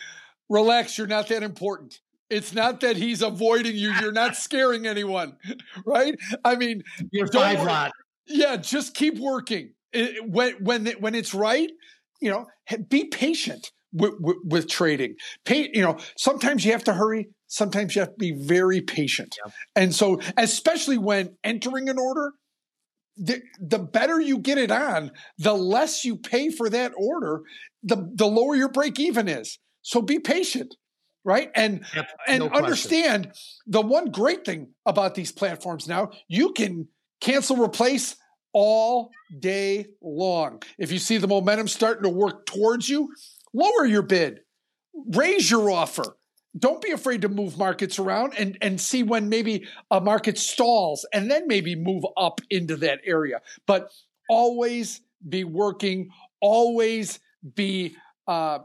relax, 0.49 0.97
you're 0.97 1.07
not 1.07 1.27
that 1.27 1.43
important. 1.43 1.99
It's 2.29 2.53
not 2.53 2.79
that 2.79 2.95
he's 2.95 3.21
avoiding 3.21 3.75
you. 3.75 3.91
You're 3.91 4.13
not 4.13 4.37
scaring 4.37 4.87
anyone, 4.87 5.35
right? 5.85 6.15
I 6.45 6.55
mean, 6.55 6.83
you're 7.11 7.27
five 7.27 7.61
lot. 7.63 7.91
Yeah, 8.27 8.57
just 8.57 8.95
keep 8.95 9.17
working. 9.19 9.73
It, 9.93 10.25
when 10.27 10.53
when 10.63 10.87
when 10.99 11.15
it's 11.15 11.33
right, 11.33 11.69
you 12.21 12.29
know, 12.29 12.45
be 12.89 13.05
patient 13.05 13.71
with, 13.93 14.13
with, 14.19 14.37
with 14.45 14.69
trading. 14.69 15.15
Pay, 15.45 15.69
you 15.73 15.81
know, 15.81 15.97
sometimes 16.17 16.63
you 16.63 16.71
have 16.71 16.83
to 16.85 16.93
hurry. 16.93 17.29
Sometimes 17.47 17.95
you 17.95 18.01
have 18.01 18.11
to 18.11 18.17
be 18.17 18.31
very 18.31 18.81
patient. 18.81 19.35
And 19.75 19.93
so, 19.93 20.21
especially 20.37 20.97
when 20.97 21.35
entering 21.43 21.89
an 21.89 21.97
order, 21.97 22.31
the, 23.17 23.41
the 23.59 23.79
better 23.79 24.21
you 24.21 24.37
get 24.37 24.57
it 24.57 24.71
on, 24.71 25.11
the 25.37 25.53
less 25.53 26.05
you 26.05 26.15
pay 26.15 26.49
for 26.49 26.69
that 26.69 26.93
order, 26.95 27.41
the 27.83 28.09
the 28.15 28.27
lower 28.27 28.55
your 28.55 28.69
break 28.69 28.99
even 28.99 29.27
is. 29.27 29.59
So 29.81 30.01
be 30.01 30.19
patient 30.19 30.75
right 31.23 31.51
and 31.55 31.85
yep, 31.95 32.07
and 32.27 32.39
no 32.39 32.49
understand 32.49 33.31
the 33.67 33.81
one 33.81 34.09
great 34.09 34.43
thing 34.43 34.69
about 34.87 35.13
these 35.13 35.31
platforms 35.31 35.87
now 35.87 36.09
you 36.27 36.51
can 36.51 36.87
cancel 37.21 37.57
replace 37.57 38.15
all 38.53 39.11
day 39.39 39.87
long. 40.01 40.61
If 40.77 40.91
you 40.91 40.99
see 40.99 41.17
the 41.17 41.27
momentum 41.27 41.67
starting 41.67 42.03
to 42.03 42.09
work 42.09 42.45
towards 42.45 42.89
you, 42.89 43.09
lower 43.53 43.85
your 43.85 44.01
bid, 44.01 44.41
raise 44.93 45.49
your 45.49 45.71
offer. 45.71 46.17
Don't 46.57 46.81
be 46.81 46.91
afraid 46.91 47.21
to 47.21 47.29
move 47.29 47.57
markets 47.57 47.97
around 47.97 48.33
and, 48.37 48.57
and 48.61 48.81
see 48.81 49.03
when 49.03 49.29
maybe 49.29 49.67
a 49.89 50.01
market 50.01 50.37
stalls 50.37 51.05
and 51.13 51.31
then 51.31 51.47
maybe 51.47 51.75
move 51.75 52.03
up 52.17 52.41
into 52.49 52.75
that 52.77 52.99
area. 53.05 53.39
But 53.65 53.89
always 54.29 54.99
be 55.27 55.45
working, 55.45 56.09
always 56.41 57.19
be 57.55 57.95
uh, 58.27 58.59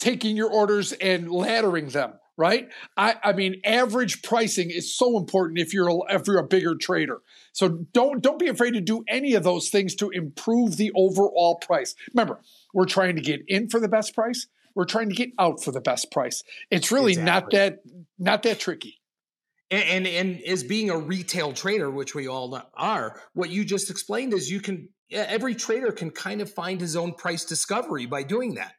taking 0.00 0.38
your 0.38 0.50
orders 0.50 0.92
and 0.92 1.28
laddering 1.28 1.92
them 1.92 2.14
right? 2.36 2.68
I, 2.96 3.16
I 3.22 3.32
mean, 3.32 3.60
average 3.64 4.22
pricing 4.22 4.70
is 4.70 4.94
so 4.94 5.18
important 5.18 5.58
if 5.58 5.74
you're 5.74 5.88
a, 5.88 5.98
if 6.10 6.26
you're 6.26 6.38
a 6.38 6.46
bigger 6.46 6.74
trader. 6.74 7.20
So 7.52 7.68
don't 7.92 8.22
don't 8.22 8.38
be 8.38 8.48
afraid 8.48 8.72
to 8.72 8.80
do 8.80 9.04
any 9.08 9.34
of 9.34 9.44
those 9.44 9.68
things 9.68 9.94
to 9.96 10.10
improve 10.10 10.76
the 10.76 10.92
overall 10.94 11.56
price. 11.56 11.94
Remember, 12.14 12.40
we're 12.72 12.86
trying 12.86 13.16
to 13.16 13.22
get 13.22 13.42
in 13.48 13.68
for 13.68 13.80
the 13.80 13.88
best 13.88 14.14
price. 14.14 14.46
We're 14.74 14.86
trying 14.86 15.10
to 15.10 15.14
get 15.14 15.30
out 15.38 15.62
for 15.62 15.70
the 15.70 15.82
best 15.82 16.10
price. 16.10 16.42
It's 16.70 16.90
really 16.90 17.12
exactly. 17.12 17.30
not 17.30 17.50
that 17.50 17.78
not 18.18 18.42
that 18.44 18.60
tricky. 18.60 19.00
And, 19.70 20.06
and 20.06 20.06
and 20.06 20.42
as 20.42 20.64
being 20.64 20.90
a 20.90 20.98
retail 20.98 21.52
trader, 21.52 21.90
which 21.90 22.14
we 22.14 22.28
all 22.28 22.60
are, 22.74 23.20
what 23.34 23.50
you 23.50 23.64
just 23.64 23.90
explained 23.90 24.32
is 24.32 24.50
you 24.50 24.60
can 24.60 24.88
every 25.10 25.54
trader 25.54 25.92
can 25.92 26.10
kind 26.10 26.40
of 26.40 26.50
find 26.50 26.80
his 26.80 26.96
own 26.96 27.12
price 27.12 27.44
discovery 27.44 28.06
by 28.06 28.22
doing 28.22 28.54
that. 28.54 28.74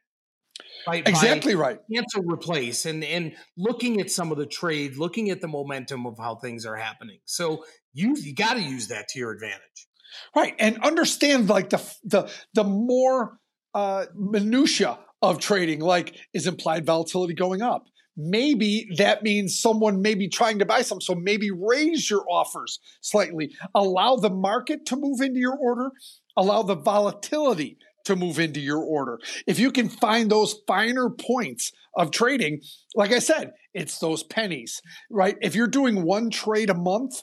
By, 0.86 0.96
exactly 0.96 1.54
by 1.54 1.60
right. 1.60 1.78
Cancel, 1.92 2.22
replace, 2.24 2.86
and 2.86 3.02
and 3.04 3.32
looking 3.56 4.00
at 4.00 4.10
some 4.10 4.30
of 4.30 4.38
the 4.38 4.46
trade, 4.46 4.96
looking 4.96 5.30
at 5.30 5.40
the 5.40 5.48
momentum 5.48 6.06
of 6.06 6.18
how 6.18 6.36
things 6.36 6.66
are 6.66 6.76
happening. 6.76 7.18
So 7.24 7.64
you 7.92 8.16
you 8.16 8.34
got 8.34 8.54
to 8.54 8.62
use 8.62 8.88
that 8.88 9.08
to 9.08 9.18
your 9.18 9.32
advantage, 9.32 9.88
right? 10.36 10.54
And 10.58 10.82
understand 10.82 11.48
like 11.48 11.70
the 11.70 11.96
the 12.04 12.30
the 12.52 12.64
more 12.64 13.38
uh, 13.74 14.06
minutia 14.14 14.98
of 15.22 15.38
trading, 15.38 15.80
like 15.80 16.16
is 16.32 16.46
implied 16.46 16.86
volatility 16.86 17.34
going 17.34 17.62
up? 17.62 17.86
Maybe 18.16 18.88
that 18.96 19.24
means 19.24 19.58
someone 19.58 20.00
may 20.00 20.14
be 20.14 20.28
trying 20.28 20.60
to 20.60 20.64
buy 20.64 20.82
some. 20.82 21.00
So 21.00 21.14
maybe 21.14 21.50
raise 21.50 22.08
your 22.08 22.24
offers 22.30 22.78
slightly. 23.00 23.52
Allow 23.74 24.16
the 24.16 24.30
market 24.30 24.86
to 24.86 24.96
move 24.96 25.20
into 25.20 25.40
your 25.40 25.56
order. 25.56 25.90
Allow 26.36 26.62
the 26.62 26.76
volatility 26.76 27.78
to 28.04 28.16
move 28.16 28.38
into 28.38 28.60
your 28.60 28.82
order. 28.82 29.18
If 29.46 29.58
you 29.58 29.70
can 29.70 29.88
find 29.88 30.30
those 30.30 30.56
finer 30.66 31.10
points 31.10 31.72
of 31.96 32.10
trading, 32.10 32.62
like 32.94 33.12
I 33.12 33.18
said, 33.18 33.52
it's 33.72 33.98
those 33.98 34.22
pennies, 34.22 34.80
right? 35.10 35.36
If 35.42 35.54
you're 35.54 35.66
doing 35.66 36.02
one 36.02 36.30
trade 36.30 36.70
a 36.70 36.74
month, 36.74 37.22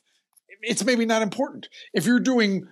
it's 0.61 0.83
maybe 0.83 1.05
not 1.05 1.21
important. 1.21 1.69
If 1.93 2.05
you're 2.05 2.19
doing 2.19 2.67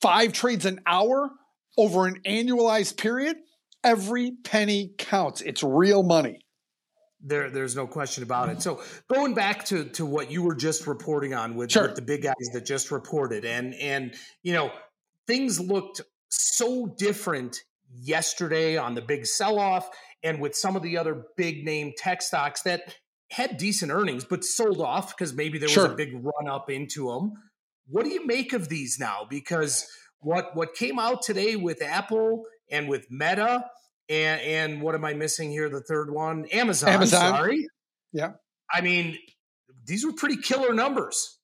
five 0.00 0.32
trades 0.32 0.66
an 0.66 0.80
hour 0.86 1.30
over 1.76 2.06
an 2.06 2.20
annualized 2.26 2.96
period, 2.96 3.36
every 3.82 4.32
penny 4.44 4.92
counts. 4.98 5.40
It's 5.40 5.62
real 5.62 6.02
money. 6.02 6.40
There, 7.26 7.50
there's 7.50 7.74
no 7.74 7.86
question 7.86 8.22
about 8.22 8.50
it. 8.50 8.60
So 8.60 8.82
going 9.12 9.32
back 9.32 9.64
to 9.66 9.84
to 9.84 10.04
what 10.04 10.30
you 10.30 10.42
were 10.42 10.54
just 10.54 10.86
reporting 10.86 11.32
on 11.32 11.54
with, 11.54 11.72
sure. 11.72 11.86
with 11.86 11.94
the 11.94 12.02
big 12.02 12.22
guys 12.22 12.50
that 12.52 12.66
just 12.66 12.90
reported, 12.90 13.46
and 13.46 13.74
and 13.76 14.14
you 14.42 14.52
know 14.52 14.70
things 15.26 15.58
looked 15.58 16.02
so 16.40 16.94
different 16.98 17.58
yesterday 17.92 18.76
on 18.76 18.94
the 18.94 19.02
big 19.02 19.26
sell 19.26 19.58
off 19.58 19.88
and 20.22 20.40
with 20.40 20.56
some 20.56 20.76
of 20.76 20.82
the 20.82 20.98
other 20.98 21.26
big 21.36 21.64
name 21.64 21.92
tech 21.96 22.22
stocks 22.22 22.62
that 22.62 22.94
had 23.30 23.56
decent 23.56 23.90
earnings 23.90 24.24
but 24.24 24.44
sold 24.44 24.80
off 24.80 25.16
because 25.16 25.34
maybe 25.34 25.58
there 25.58 25.66
was 25.66 25.72
sure. 25.72 25.92
a 25.92 25.96
big 25.96 26.12
run 26.14 26.48
up 26.48 26.70
into 26.70 27.08
them. 27.08 27.32
What 27.86 28.04
do 28.04 28.10
you 28.10 28.26
make 28.26 28.52
of 28.52 28.68
these 28.68 28.98
now? 28.98 29.26
Because 29.28 29.86
what 30.20 30.56
what 30.56 30.74
came 30.74 30.98
out 30.98 31.22
today 31.22 31.56
with 31.56 31.82
Apple 31.82 32.44
and 32.70 32.88
with 32.88 33.06
Meta 33.10 33.64
and 34.08 34.40
and 34.40 34.82
what 34.82 34.94
am 34.94 35.04
I 35.04 35.14
missing 35.14 35.50
here? 35.50 35.68
The 35.68 35.82
third 35.82 36.10
one, 36.10 36.46
Amazon. 36.46 36.90
Amazon. 36.90 37.34
Sorry. 37.34 37.66
Yeah. 38.12 38.32
I 38.72 38.80
mean, 38.80 39.18
these 39.86 40.04
were 40.04 40.12
pretty 40.12 40.36
killer 40.36 40.72
numbers. 40.72 41.38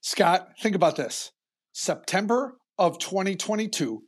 Scott, 0.00 0.48
think 0.60 0.74
about 0.74 0.96
this. 0.96 1.30
September 1.72 2.54
of 2.78 2.98
2022, 2.98 4.02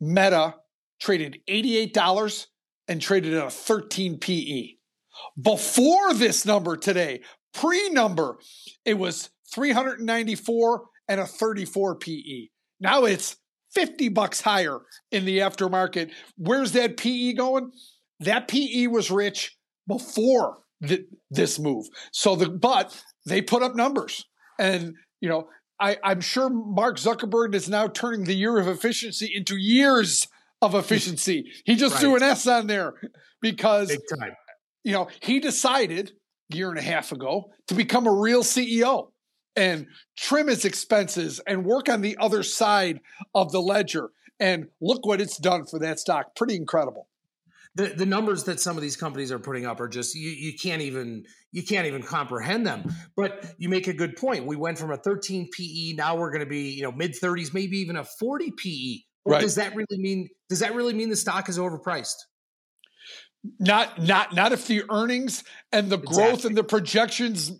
Meta 0.00 0.54
traded 1.00 1.40
$88 1.48 2.46
and 2.88 3.00
traded 3.00 3.34
at 3.34 3.46
a 3.46 3.50
13 3.50 4.18
PE. 4.18 4.70
Before 5.40 6.14
this 6.14 6.44
number 6.44 6.76
today, 6.76 7.22
pre 7.54 7.90
number, 7.90 8.38
it 8.84 8.94
was 8.94 9.30
394 9.54 10.84
and 11.08 11.20
a 11.20 11.26
34 11.26 11.96
PE. 11.96 12.48
Now 12.80 13.04
it's 13.04 13.36
50 13.74 14.08
bucks 14.10 14.40
higher 14.40 14.80
in 15.10 15.24
the 15.24 15.38
aftermarket. 15.38 16.10
Where's 16.36 16.72
that 16.72 16.96
PE 16.96 17.34
going? 17.34 17.72
That 18.20 18.48
PE 18.48 18.86
was 18.86 19.10
rich 19.10 19.56
before 19.86 20.58
th- 20.84 21.06
this 21.30 21.58
move. 21.58 21.86
So 22.12 22.36
the 22.36 22.48
but 22.48 23.00
they 23.26 23.42
put 23.42 23.62
up 23.62 23.74
numbers. 23.74 24.24
And 24.58 24.94
you 25.20 25.28
know, 25.28 25.48
I, 25.78 25.98
I'm 26.02 26.20
sure 26.20 26.48
Mark 26.48 26.96
Zuckerberg 26.96 27.54
is 27.54 27.68
now 27.68 27.86
turning 27.86 28.24
the 28.24 28.34
year 28.34 28.58
of 28.58 28.68
efficiency 28.68 29.30
into 29.34 29.56
years 29.56 30.26
of 30.62 30.74
efficiency. 30.74 31.52
He 31.64 31.76
just 31.76 31.94
right. 31.94 32.00
threw 32.00 32.16
an 32.16 32.22
S 32.22 32.46
on 32.46 32.66
there 32.66 32.94
because 33.40 33.96
you 34.84 34.92
know, 34.92 35.08
he 35.20 35.40
decided 35.40 36.12
a 36.52 36.56
year 36.56 36.70
and 36.70 36.78
a 36.78 36.82
half 36.82 37.12
ago 37.12 37.50
to 37.68 37.74
become 37.74 38.06
a 38.06 38.12
real 38.12 38.42
CEO 38.42 39.08
and 39.56 39.86
trim 40.16 40.48
his 40.48 40.64
expenses 40.64 41.40
and 41.46 41.64
work 41.64 41.88
on 41.88 42.02
the 42.02 42.16
other 42.18 42.42
side 42.42 43.00
of 43.34 43.52
the 43.52 43.60
ledger. 43.60 44.10
And 44.38 44.66
look 44.80 45.04
what 45.06 45.20
it's 45.20 45.38
done 45.38 45.66
for 45.66 45.78
that 45.80 45.98
stock. 45.98 46.36
Pretty 46.36 46.56
incredible. 46.56 47.08
The, 47.76 47.88
the 47.88 48.06
numbers 48.06 48.44
that 48.44 48.58
some 48.58 48.76
of 48.76 48.82
these 48.82 48.96
companies 48.96 49.30
are 49.30 49.38
putting 49.38 49.66
up 49.66 49.80
are 49.80 49.88
just 49.88 50.14
you, 50.14 50.30
you 50.30 50.54
can't 50.58 50.82
even 50.82 51.24
you 51.52 51.62
can't 51.62 51.86
even 51.86 52.02
comprehend 52.02 52.66
them. 52.66 52.92
But 53.16 53.54
you 53.58 53.68
make 53.68 53.86
a 53.86 53.92
good 53.92 54.16
point. 54.16 54.46
We 54.46 54.56
went 54.56 54.78
from 54.78 54.90
a 54.90 54.96
13 54.96 55.50
PE, 55.56 55.92
now 55.94 56.16
we're 56.16 56.30
going 56.30 56.44
to 56.44 56.48
be 56.48 56.70
you 56.70 56.82
know 56.82 56.92
mid 56.92 57.12
30s, 57.12 57.52
maybe 57.52 57.78
even 57.78 57.96
a 57.96 58.04
40 58.04 58.52
PE. 58.52 58.98
Right. 59.26 59.40
Does 59.40 59.56
that 59.56 59.74
really 59.74 59.98
mean 59.98 60.28
does 60.48 60.60
that 60.60 60.74
really 60.74 60.94
mean 60.94 61.10
the 61.10 61.16
stock 61.16 61.48
is 61.48 61.58
overpriced? 61.58 62.16
Not 63.60 64.02
not 64.02 64.34
not 64.34 64.52
if 64.52 64.66
the 64.66 64.82
earnings 64.90 65.44
and 65.72 65.90
the 65.90 65.98
exactly. 65.98 66.16
growth 66.16 66.44
and 66.44 66.56
the 66.56 66.64
projections 66.64 67.52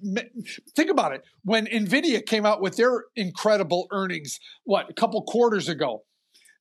think 0.74 0.90
about 0.90 1.12
it. 1.12 1.22
When 1.44 1.66
Nvidia 1.66 2.24
came 2.24 2.46
out 2.46 2.60
with 2.60 2.76
their 2.76 3.04
incredible 3.14 3.86
earnings 3.92 4.38
what 4.64 4.90
a 4.90 4.94
couple 4.94 5.22
quarters 5.22 5.68
ago, 5.68 6.04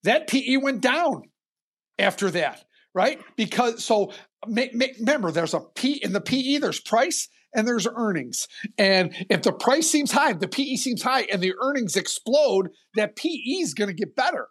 that 0.04 0.28
PE 0.28 0.58
went 0.58 0.82
down 0.82 1.24
after 1.98 2.30
that, 2.32 2.65
right? 2.96 3.20
Because 3.36 3.84
so 3.84 4.12
remember 4.48 5.30
there's 5.30 5.54
a 5.54 5.60
P 5.76 6.00
in 6.04 6.14
the 6.14 6.22
PE 6.22 6.58
there's 6.58 6.80
price 6.80 7.30
and 7.54 7.68
there's 7.68 7.88
earnings. 7.88 8.48
And 8.78 9.14
if 9.30 9.44
the 9.44 9.54
price 9.54 9.90
seems 9.90 10.12
high, 10.12 10.34
the 10.34 10.48
PE 10.48 10.76
seems 10.76 11.04
high 11.04 11.28
and 11.32 11.42
the 11.42 11.54
earnings 11.62 11.96
explode, 11.96 12.70
that 12.96 13.16
PE 13.16 13.62
is 13.62 13.74
going 13.74 13.90
to 13.90 13.94
get 13.94 14.16
better 14.16 14.48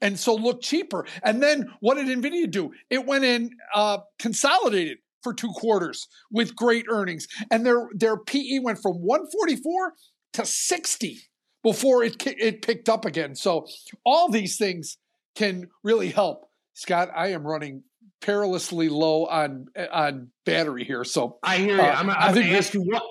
and 0.00 0.18
so 0.18 0.34
look 0.34 0.62
cheaper. 0.62 1.06
And 1.22 1.42
then 1.42 1.72
what 1.80 1.94
did 1.94 2.06
Nvidia 2.06 2.50
do? 2.50 2.72
It 2.90 3.06
went 3.06 3.24
in 3.24 3.50
uh, 3.74 3.98
consolidated 4.18 4.98
for 5.22 5.32
two 5.34 5.50
quarters 5.50 6.06
with 6.30 6.54
great 6.54 6.86
earnings, 6.88 7.26
and 7.50 7.66
their 7.66 7.88
their 7.94 8.16
PE 8.16 8.60
went 8.62 8.78
from 8.80 8.94
144 8.98 9.92
to 10.34 10.46
60 10.46 11.18
before 11.62 12.04
it 12.04 12.24
it 12.26 12.62
picked 12.62 12.88
up 12.88 13.04
again. 13.04 13.34
So 13.34 13.66
all 14.04 14.30
these 14.30 14.56
things 14.56 14.98
can 15.34 15.68
really 15.82 16.10
help. 16.10 16.48
Scott, 16.76 17.08
I 17.16 17.28
am 17.28 17.46
running 17.46 17.84
perilously 18.20 18.90
low 18.90 19.24
on 19.24 19.66
on 19.90 20.28
battery 20.44 20.84
here. 20.84 21.04
So 21.04 21.38
I 21.42 21.56
hear 21.56 21.76
you. 21.76 21.82
Uh, 21.82 21.94
I'm, 21.96 22.10
I'm 22.10 22.34
going 22.34 22.46
to 22.46 22.56
ask 22.56 22.74
you 22.74 22.82
what, 22.82 23.02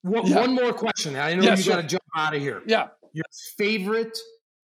what 0.00 0.26
yeah. 0.26 0.40
one 0.40 0.54
more 0.54 0.72
question. 0.72 1.16
I 1.16 1.34
know 1.34 1.42
yeah, 1.42 1.50
you 1.54 1.62
sure. 1.62 1.74
got 1.76 1.82
to 1.82 1.86
jump 1.86 2.02
out 2.16 2.34
of 2.34 2.40
here. 2.40 2.62
Yeah. 2.66 2.88
Your 3.12 3.26
favorite 3.58 4.16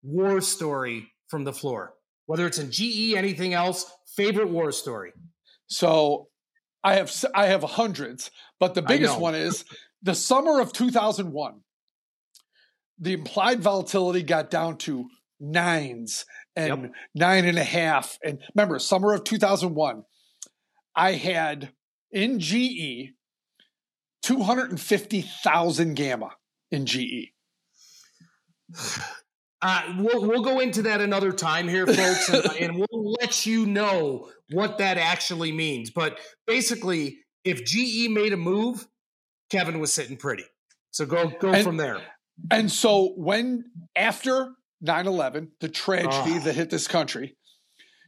war 0.02 0.42
story 0.42 1.12
from 1.28 1.44
the 1.44 1.54
floor, 1.54 1.94
whether 2.26 2.48
it's 2.48 2.58
in 2.58 2.72
GE, 2.72 3.14
anything 3.14 3.54
else. 3.54 3.86
Favorite 4.16 4.50
war 4.50 4.72
story. 4.72 5.14
So 5.68 6.28
I 6.84 6.96
have 6.96 7.14
I 7.36 7.46
have 7.46 7.62
hundreds, 7.62 8.32
but 8.60 8.74
the 8.74 8.82
biggest 8.82 9.20
one 9.20 9.36
is 9.36 9.66
the 10.02 10.16
summer 10.16 10.60
of 10.60 10.74
2001. 10.74 11.60
The 12.98 13.14
implied 13.14 13.62
volatility 13.62 14.24
got 14.24 14.50
down 14.50 14.78
to 14.80 15.06
nines 15.42 16.26
and 16.56 16.84
yep. 16.84 16.92
nine 17.16 17.46
and 17.46 17.58
a 17.58 17.64
half. 17.64 18.18
And 18.24 18.40
remember, 18.56 18.80
summer 18.80 19.14
of 19.14 19.24
2001, 19.24 20.04
I 20.96 21.14
had 21.14 21.74
in 22.12 22.40
GE 22.40 23.14
250,000 24.24 25.96
gamma 25.96 26.30
in 26.72 26.86
GE. 26.86 27.32
Uh, 29.64 29.94
we'll 30.00 30.28
we'll 30.28 30.42
go 30.42 30.60
into 30.60 30.82
that 30.82 31.02
another 31.02 31.32
time 31.32 31.68
here, 31.68 31.86
folks, 31.86 32.30
and, 32.30 32.46
and, 32.60 32.76
we'll 32.76 33.12
let 33.22 33.46
you 33.46 33.68
know 33.68 34.28
what 34.50 34.80
that 34.80 34.98
actually 34.98 35.52
means. 35.52 35.92
But 35.92 36.20
basically, 36.48 37.20
if 37.44 37.64
GE 37.64 38.10
made 38.10 38.34
a 38.34 38.38
move, 38.38 38.88
Kevin 39.52 39.80
was 39.80 39.94
sitting 39.94 40.18
pretty. 40.18 40.46
So 40.90 41.06
go 41.06 41.32
go 41.40 41.52
and, 41.52 41.64
from 41.64 41.78
there. 41.78 42.02
And 42.50 42.72
so 42.72 43.14
when 43.16 43.66
after 43.96 44.52
9-11, 44.86 45.50
the 45.60 45.70
tragedy 45.70 46.40
that 46.40 46.56
hit 46.56 46.70
this 46.70 46.88
country, 46.88 47.36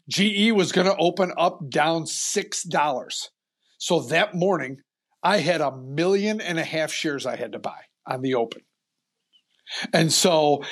GE 0.10 0.52
was 0.52 0.72
going 0.72 0.88
to 0.88 0.98
open 0.98 1.32
up 1.38 1.70
down 1.70 2.06
six 2.06 2.64
dollars. 2.64 3.30
So 3.78 4.02
that 4.04 4.34
morning, 4.34 4.78
I 5.22 5.38
had 5.38 5.62
a 5.62 5.76
million 5.76 6.42
and 6.42 6.60
a 6.60 6.64
half 6.64 6.92
shares 6.92 7.26
I 7.26 7.36
had 7.36 7.54
to 7.54 7.60
buy 7.60 7.80
on 8.06 8.22
the 8.22 8.36
open. 8.36 8.62
And 9.94 10.12
so 10.12 10.64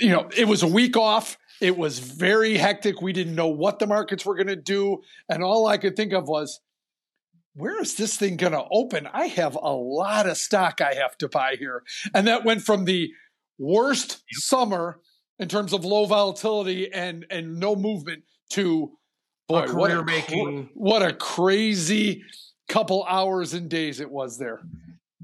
you 0.00 0.10
know, 0.10 0.28
it 0.36 0.46
was 0.46 0.62
a 0.62 0.68
week 0.68 0.96
off. 0.96 1.38
It 1.60 1.76
was 1.76 1.98
very 1.98 2.56
hectic. 2.56 3.00
We 3.00 3.12
didn't 3.12 3.34
know 3.34 3.48
what 3.48 3.78
the 3.78 3.86
markets 3.86 4.24
were 4.24 4.34
going 4.34 4.48
to 4.48 4.56
do. 4.56 4.98
And 5.28 5.42
all 5.42 5.66
I 5.66 5.78
could 5.78 5.96
think 5.96 6.12
of 6.12 6.28
was, 6.28 6.60
where 7.54 7.80
is 7.80 7.94
this 7.96 8.16
thing 8.16 8.36
going 8.36 8.52
to 8.52 8.64
open? 8.70 9.08
I 9.12 9.26
have 9.26 9.56
a 9.56 9.72
lot 9.72 10.28
of 10.28 10.36
stock 10.36 10.80
I 10.80 10.94
have 10.94 11.16
to 11.18 11.28
buy 11.28 11.56
here. 11.58 11.82
And 12.14 12.28
that 12.28 12.44
went 12.44 12.62
from 12.62 12.84
the 12.84 13.10
worst 13.58 14.22
yep. 14.30 14.40
summer 14.40 15.00
in 15.38 15.48
terms 15.48 15.72
of 15.72 15.84
low 15.84 16.06
volatility 16.06 16.92
and, 16.92 17.26
and 17.30 17.58
no 17.58 17.76
movement 17.76 18.22
to 18.50 18.92
boy, 19.48 19.64
a 19.64 19.74
what 19.74 19.90
a, 19.90 20.02
making. 20.04 20.70
what 20.74 21.02
a 21.02 21.12
crazy 21.12 22.22
couple 22.68 23.04
hours 23.04 23.54
and 23.54 23.68
days 23.68 24.00
it 24.00 24.10
was 24.10 24.38
there. 24.38 24.60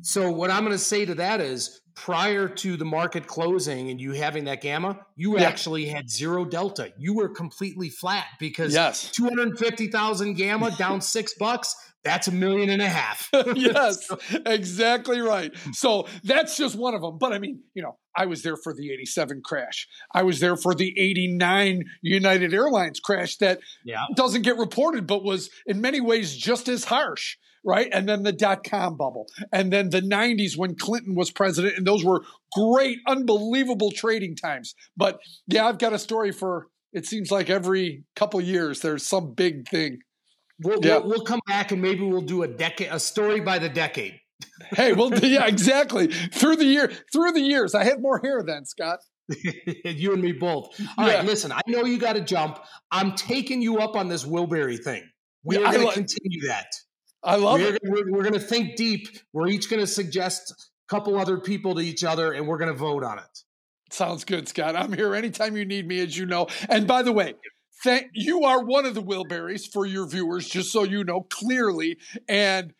So 0.02 0.30
what 0.30 0.50
I'm 0.50 0.64
going 0.64 0.72
to 0.72 0.78
say 0.78 1.04
to 1.04 1.14
that 1.16 1.40
is 1.40 1.80
prior 1.94 2.48
to 2.48 2.76
the 2.76 2.84
market 2.84 3.26
closing 3.26 3.90
and 3.90 4.00
you 4.00 4.12
having 4.12 4.44
that 4.44 4.60
gamma, 4.60 4.98
you 5.16 5.38
yeah. 5.38 5.44
actually 5.44 5.86
had 5.86 6.10
zero 6.10 6.44
delta. 6.44 6.92
You 6.98 7.14
were 7.14 7.28
completely 7.28 7.88
flat 7.88 8.26
because 8.38 8.74
yes. 8.74 9.10
250,000 9.12 10.34
gamma 10.34 10.76
down 10.76 11.00
six 11.00 11.34
bucks. 11.34 11.74
That's 12.04 12.28
a 12.28 12.32
million 12.32 12.68
and 12.68 12.82
a 12.82 12.88
half. 12.88 13.30
yes, 13.54 14.10
exactly 14.46 15.20
right. 15.20 15.52
So 15.72 16.06
that's 16.22 16.56
just 16.56 16.76
one 16.76 16.94
of 16.94 17.00
them. 17.00 17.18
But 17.18 17.32
I 17.32 17.38
mean, 17.38 17.62
you 17.74 17.82
know, 17.82 17.96
I 18.14 18.26
was 18.26 18.42
there 18.42 18.56
for 18.56 18.74
the 18.74 18.92
87 18.92 19.42
crash. 19.44 19.88
I 20.12 20.22
was 20.22 20.40
there 20.40 20.56
for 20.56 20.74
the 20.74 20.94
89 20.98 21.84
United 22.02 22.52
Airlines 22.52 23.00
crash 23.00 23.36
that 23.38 23.60
yeah. 23.84 24.04
doesn't 24.16 24.42
get 24.42 24.58
reported, 24.58 25.06
but 25.06 25.24
was 25.24 25.50
in 25.66 25.80
many 25.80 26.00
ways 26.00 26.36
just 26.36 26.68
as 26.68 26.84
harsh 26.84 27.36
right? 27.66 27.88
And 27.92 28.06
then 28.06 28.22
the 28.22 28.32
dot 28.32 28.62
com 28.62 28.96
bubble. 28.96 29.26
And 29.50 29.72
then 29.72 29.88
the 29.88 30.02
90s 30.02 30.56
when 30.56 30.76
Clinton 30.76 31.14
was 31.14 31.30
president. 31.30 31.78
And 31.78 31.86
those 31.86 32.04
were 32.04 32.22
great, 32.52 32.98
unbelievable 33.06 33.90
trading 33.90 34.36
times. 34.36 34.74
But 34.96 35.18
yeah, 35.46 35.66
I've 35.66 35.78
got 35.78 35.94
a 35.94 35.98
story 35.98 36.30
for 36.30 36.68
it 36.92 37.06
seems 37.06 37.30
like 37.30 37.50
every 37.50 38.04
couple 38.14 38.40
years 38.40 38.80
there's 38.80 39.06
some 39.06 39.34
big 39.34 39.68
thing. 39.68 39.98
We'll, 40.60 40.84
yeah. 40.84 40.98
we'll, 40.98 41.08
we'll 41.08 41.24
come 41.24 41.40
back 41.46 41.72
and 41.72 41.82
maybe 41.82 42.04
we'll 42.04 42.20
do 42.20 42.42
a 42.42 42.48
decade, 42.48 42.88
a 42.90 43.00
story 43.00 43.40
by 43.40 43.58
the 43.58 43.68
decade. 43.68 44.18
hey, 44.70 44.92
well, 44.92 45.12
yeah, 45.14 45.46
exactly. 45.46 46.08
Through 46.08 46.56
the 46.56 46.64
year, 46.64 46.92
through 47.12 47.32
the 47.32 47.40
years, 47.40 47.74
I 47.74 47.84
had 47.84 48.00
more 48.00 48.20
hair 48.22 48.42
then, 48.42 48.64
Scott. 48.64 49.00
you 49.84 50.12
and 50.12 50.22
me 50.22 50.32
both. 50.32 50.78
All 50.98 51.06
yeah. 51.06 51.16
right, 51.16 51.24
listen. 51.24 51.50
I 51.50 51.60
know 51.66 51.84
you 51.84 51.98
got 51.98 52.14
to 52.14 52.20
jump. 52.20 52.58
I'm 52.90 53.14
taking 53.14 53.62
you 53.62 53.78
up 53.78 53.96
on 53.96 54.08
this 54.08 54.24
Wilbury 54.24 54.82
thing. 54.82 55.02
We 55.44 55.56
are 55.56 55.72
going 55.72 55.88
to 55.88 55.94
continue 55.94 56.48
that. 56.48 56.66
I 57.22 57.36
love 57.36 57.60
we're, 57.60 57.74
it. 57.74 57.82
We're, 57.84 58.12
we're 58.12 58.22
going 58.22 58.34
to 58.34 58.40
think 58.40 58.76
deep. 58.76 59.08
We're 59.32 59.48
each 59.48 59.70
going 59.70 59.80
to 59.80 59.86
suggest 59.86 60.52
a 60.52 60.94
couple 60.94 61.18
other 61.18 61.38
people 61.38 61.74
to 61.74 61.80
each 61.80 62.04
other, 62.04 62.32
and 62.32 62.46
we're 62.46 62.58
going 62.58 62.72
to 62.72 62.78
vote 62.78 63.02
on 63.02 63.18
it. 63.18 63.38
Sounds 63.90 64.24
good, 64.24 64.48
Scott. 64.48 64.76
I'm 64.76 64.92
here 64.92 65.14
anytime 65.14 65.56
you 65.56 65.64
need 65.64 65.86
me, 65.86 66.00
as 66.00 66.16
you 66.16 66.26
know. 66.26 66.48
And 66.68 66.86
by 66.86 67.02
the 67.02 67.12
way, 67.12 67.34
thank 67.82 68.10
you 68.14 68.44
are 68.44 68.64
one 68.64 68.86
of 68.86 68.94
the 68.94 69.02
Wilburys 69.02 69.70
for 69.70 69.86
your 69.86 70.06
viewers, 70.06 70.48
just 70.48 70.70
so 70.72 70.82
you 70.84 71.04
know 71.04 71.22
clearly. 71.22 71.98
And 72.28 72.74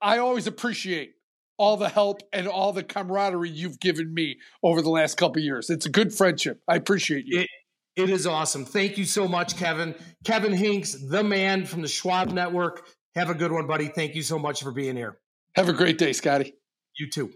I 0.00 0.18
always 0.18 0.46
appreciate 0.46 1.14
all 1.58 1.76
the 1.76 1.88
help 1.88 2.20
and 2.32 2.46
all 2.46 2.72
the 2.72 2.82
camaraderie 2.82 3.50
you've 3.50 3.80
given 3.80 4.12
me 4.12 4.38
over 4.62 4.82
the 4.82 4.90
last 4.90 5.16
couple 5.16 5.40
years. 5.40 5.70
It's 5.70 5.86
a 5.86 5.90
good 5.90 6.12
friendship. 6.12 6.60
I 6.68 6.76
appreciate 6.76 7.24
you. 7.26 7.40
It, 7.40 7.48
it 7.96 8.10
is 8.10 8.26
awesome. 8.26 8.66
Thank 8.66 8.98
you 8.98 9.06
so 9.06 9.26
much, 9.26 9.56
Kevin. 9.56 9.94
Kevin 10.24 10.52
Hincks, 10.52 10.92
the 10.92 11.24
man 11.24 11.64
from 11.64 11.82
the 11.82 11.88
Schwab 11.88 12.30
Network 12.30 12.86
Have 13.14 13.30
a 13.30 13.34
good 13.34 13.50
one, 13.50 13.66
buddy. 13.66 13.88
Thank 13.88 14.14
you 14.14 14.22
so 14.22 14.38
much 14.38 14.62
for 14.62 14.70
being 14.70 14.96
here. 14.96 15.18
Have 15.54 15.70
a 15.70 15.72
great 15.72 15.96
day, 15.96 16.12
Scotty. 16.12 16.54
You 16.98 17.08
too. 17.10 17.32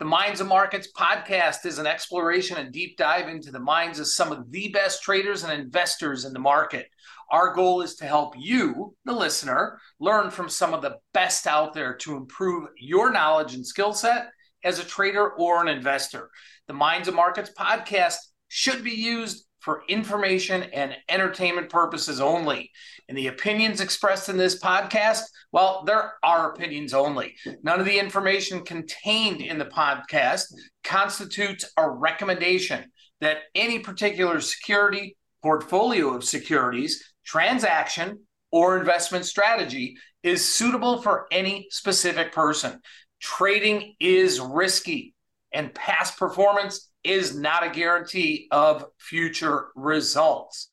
The 0.00 0.06
Minds 0.06 0.40
of 0.40 0.46
Markets 0.46 0.88
podcast 0.96 1.66
is 1.66 1.78
an 1.78 1.86
exploration 1.86 2.56
and 2.56 2.72
deep 2.72 2.96
dive 2.96 3.28
into 3.28 3.50
the 3.50 3.60
minds 3.60 3.98
of 3.98 4.06
some 4.06 4.32
of 4.32 4.50
the 4.50 4.68
best 4.68 5.02
traders 5.02 5.44
and 5.44 5.52
investors 5.52 6.24
in 6.24 6.32
the 6.32 6.38
market. 6.38 6.86
Our 7.30 7.52
goal 7.52 7.82
is 7.82 7.96
to 7.96 8.06
help 8.06 8.32
you, 8.38 8.96
the 9.04 9.12
listener, 9.12 9.78
learn 9.98 10.30
from 10.30 10.48
some 10.48 10.72
of 10.72 10.80
the 10.80 10.96
best 11.12 11.46
out 11.46 11.74
there 11.74 11.96
to 11.96 12.16
improve 12.16 12.70
your 12.78 13.12
knowledge 13.12 13.52
and 13.52 13.66
skill 13.66 13.92
set 13.92 14.30
as 14.64 14.78
a 14.78 14.84
trader 14.84 15.32
or 15.32 15.60
an 15.60 15.68
investor. 15.68 16.30
The 16.66 16.72
Minds 16.72 17.06
of 17.06 17.14
Markets 17.14 17.50
podcast 17.54 18.16
should 18.48 18.82
be 18.82 18.92
used 18.92 19.44
for 19.60 19.82
information 19.88 20.64
and 20.72 20.96
entertainment 21.08 21.70
purposes 21.70 22.20
only. 22.20 22.70
And 23.08 23.16
the 23.16 23.28
opinions 23.28 23.80
expressed 23.80 24.28
in 24.28 24.36
this 24.36 24.60
podcast, 24.60 25.22
well, 25.52 25.84
there 25.86 26.14
are 26.22 26.52
opinions 26.52 26.94
only. 26.94 27.34
None 27.62 27.80
of 27.80 27.86
the 27.86 27.98
information 27.98 28.64
contained 28.64 29.40
in 29.40 29.58
the 29.58 29.66
podcast 29.66 30.44
constitutes 30.84 31.70
a 31.76 31.88
recommendation 31.88 32.90
that 33.20 33.38
any 33.54 33.78
particular 33.78 34.40
security, 34.40 35.16
portfolio 35.42 36.14
of 36.14 36.24
securities, 36.24 37.04
transaction, 37.24 38.20
or 38.50 38.78
investment 38.78 39.24
strategy 39.24 39.96
is 40.22 40.46
suitable 40.46 41.02
for 41.02 41.26
any 41.30 41.66
specific 41.70 42.32
person. 42.32 42.80
Trading 43.20 43.94
is 44.00 44.40
risky, 44.40 45.14
and 45.52 45.74
past 45.74 46.18
performance 46.18 46.89
is 47.04 47.36
not 47.36 47.64
a 47.64 47.70
guarantee 47.70 48.48
of 48.50 48.86
future 48.98 49.68
results. 49.74 50.68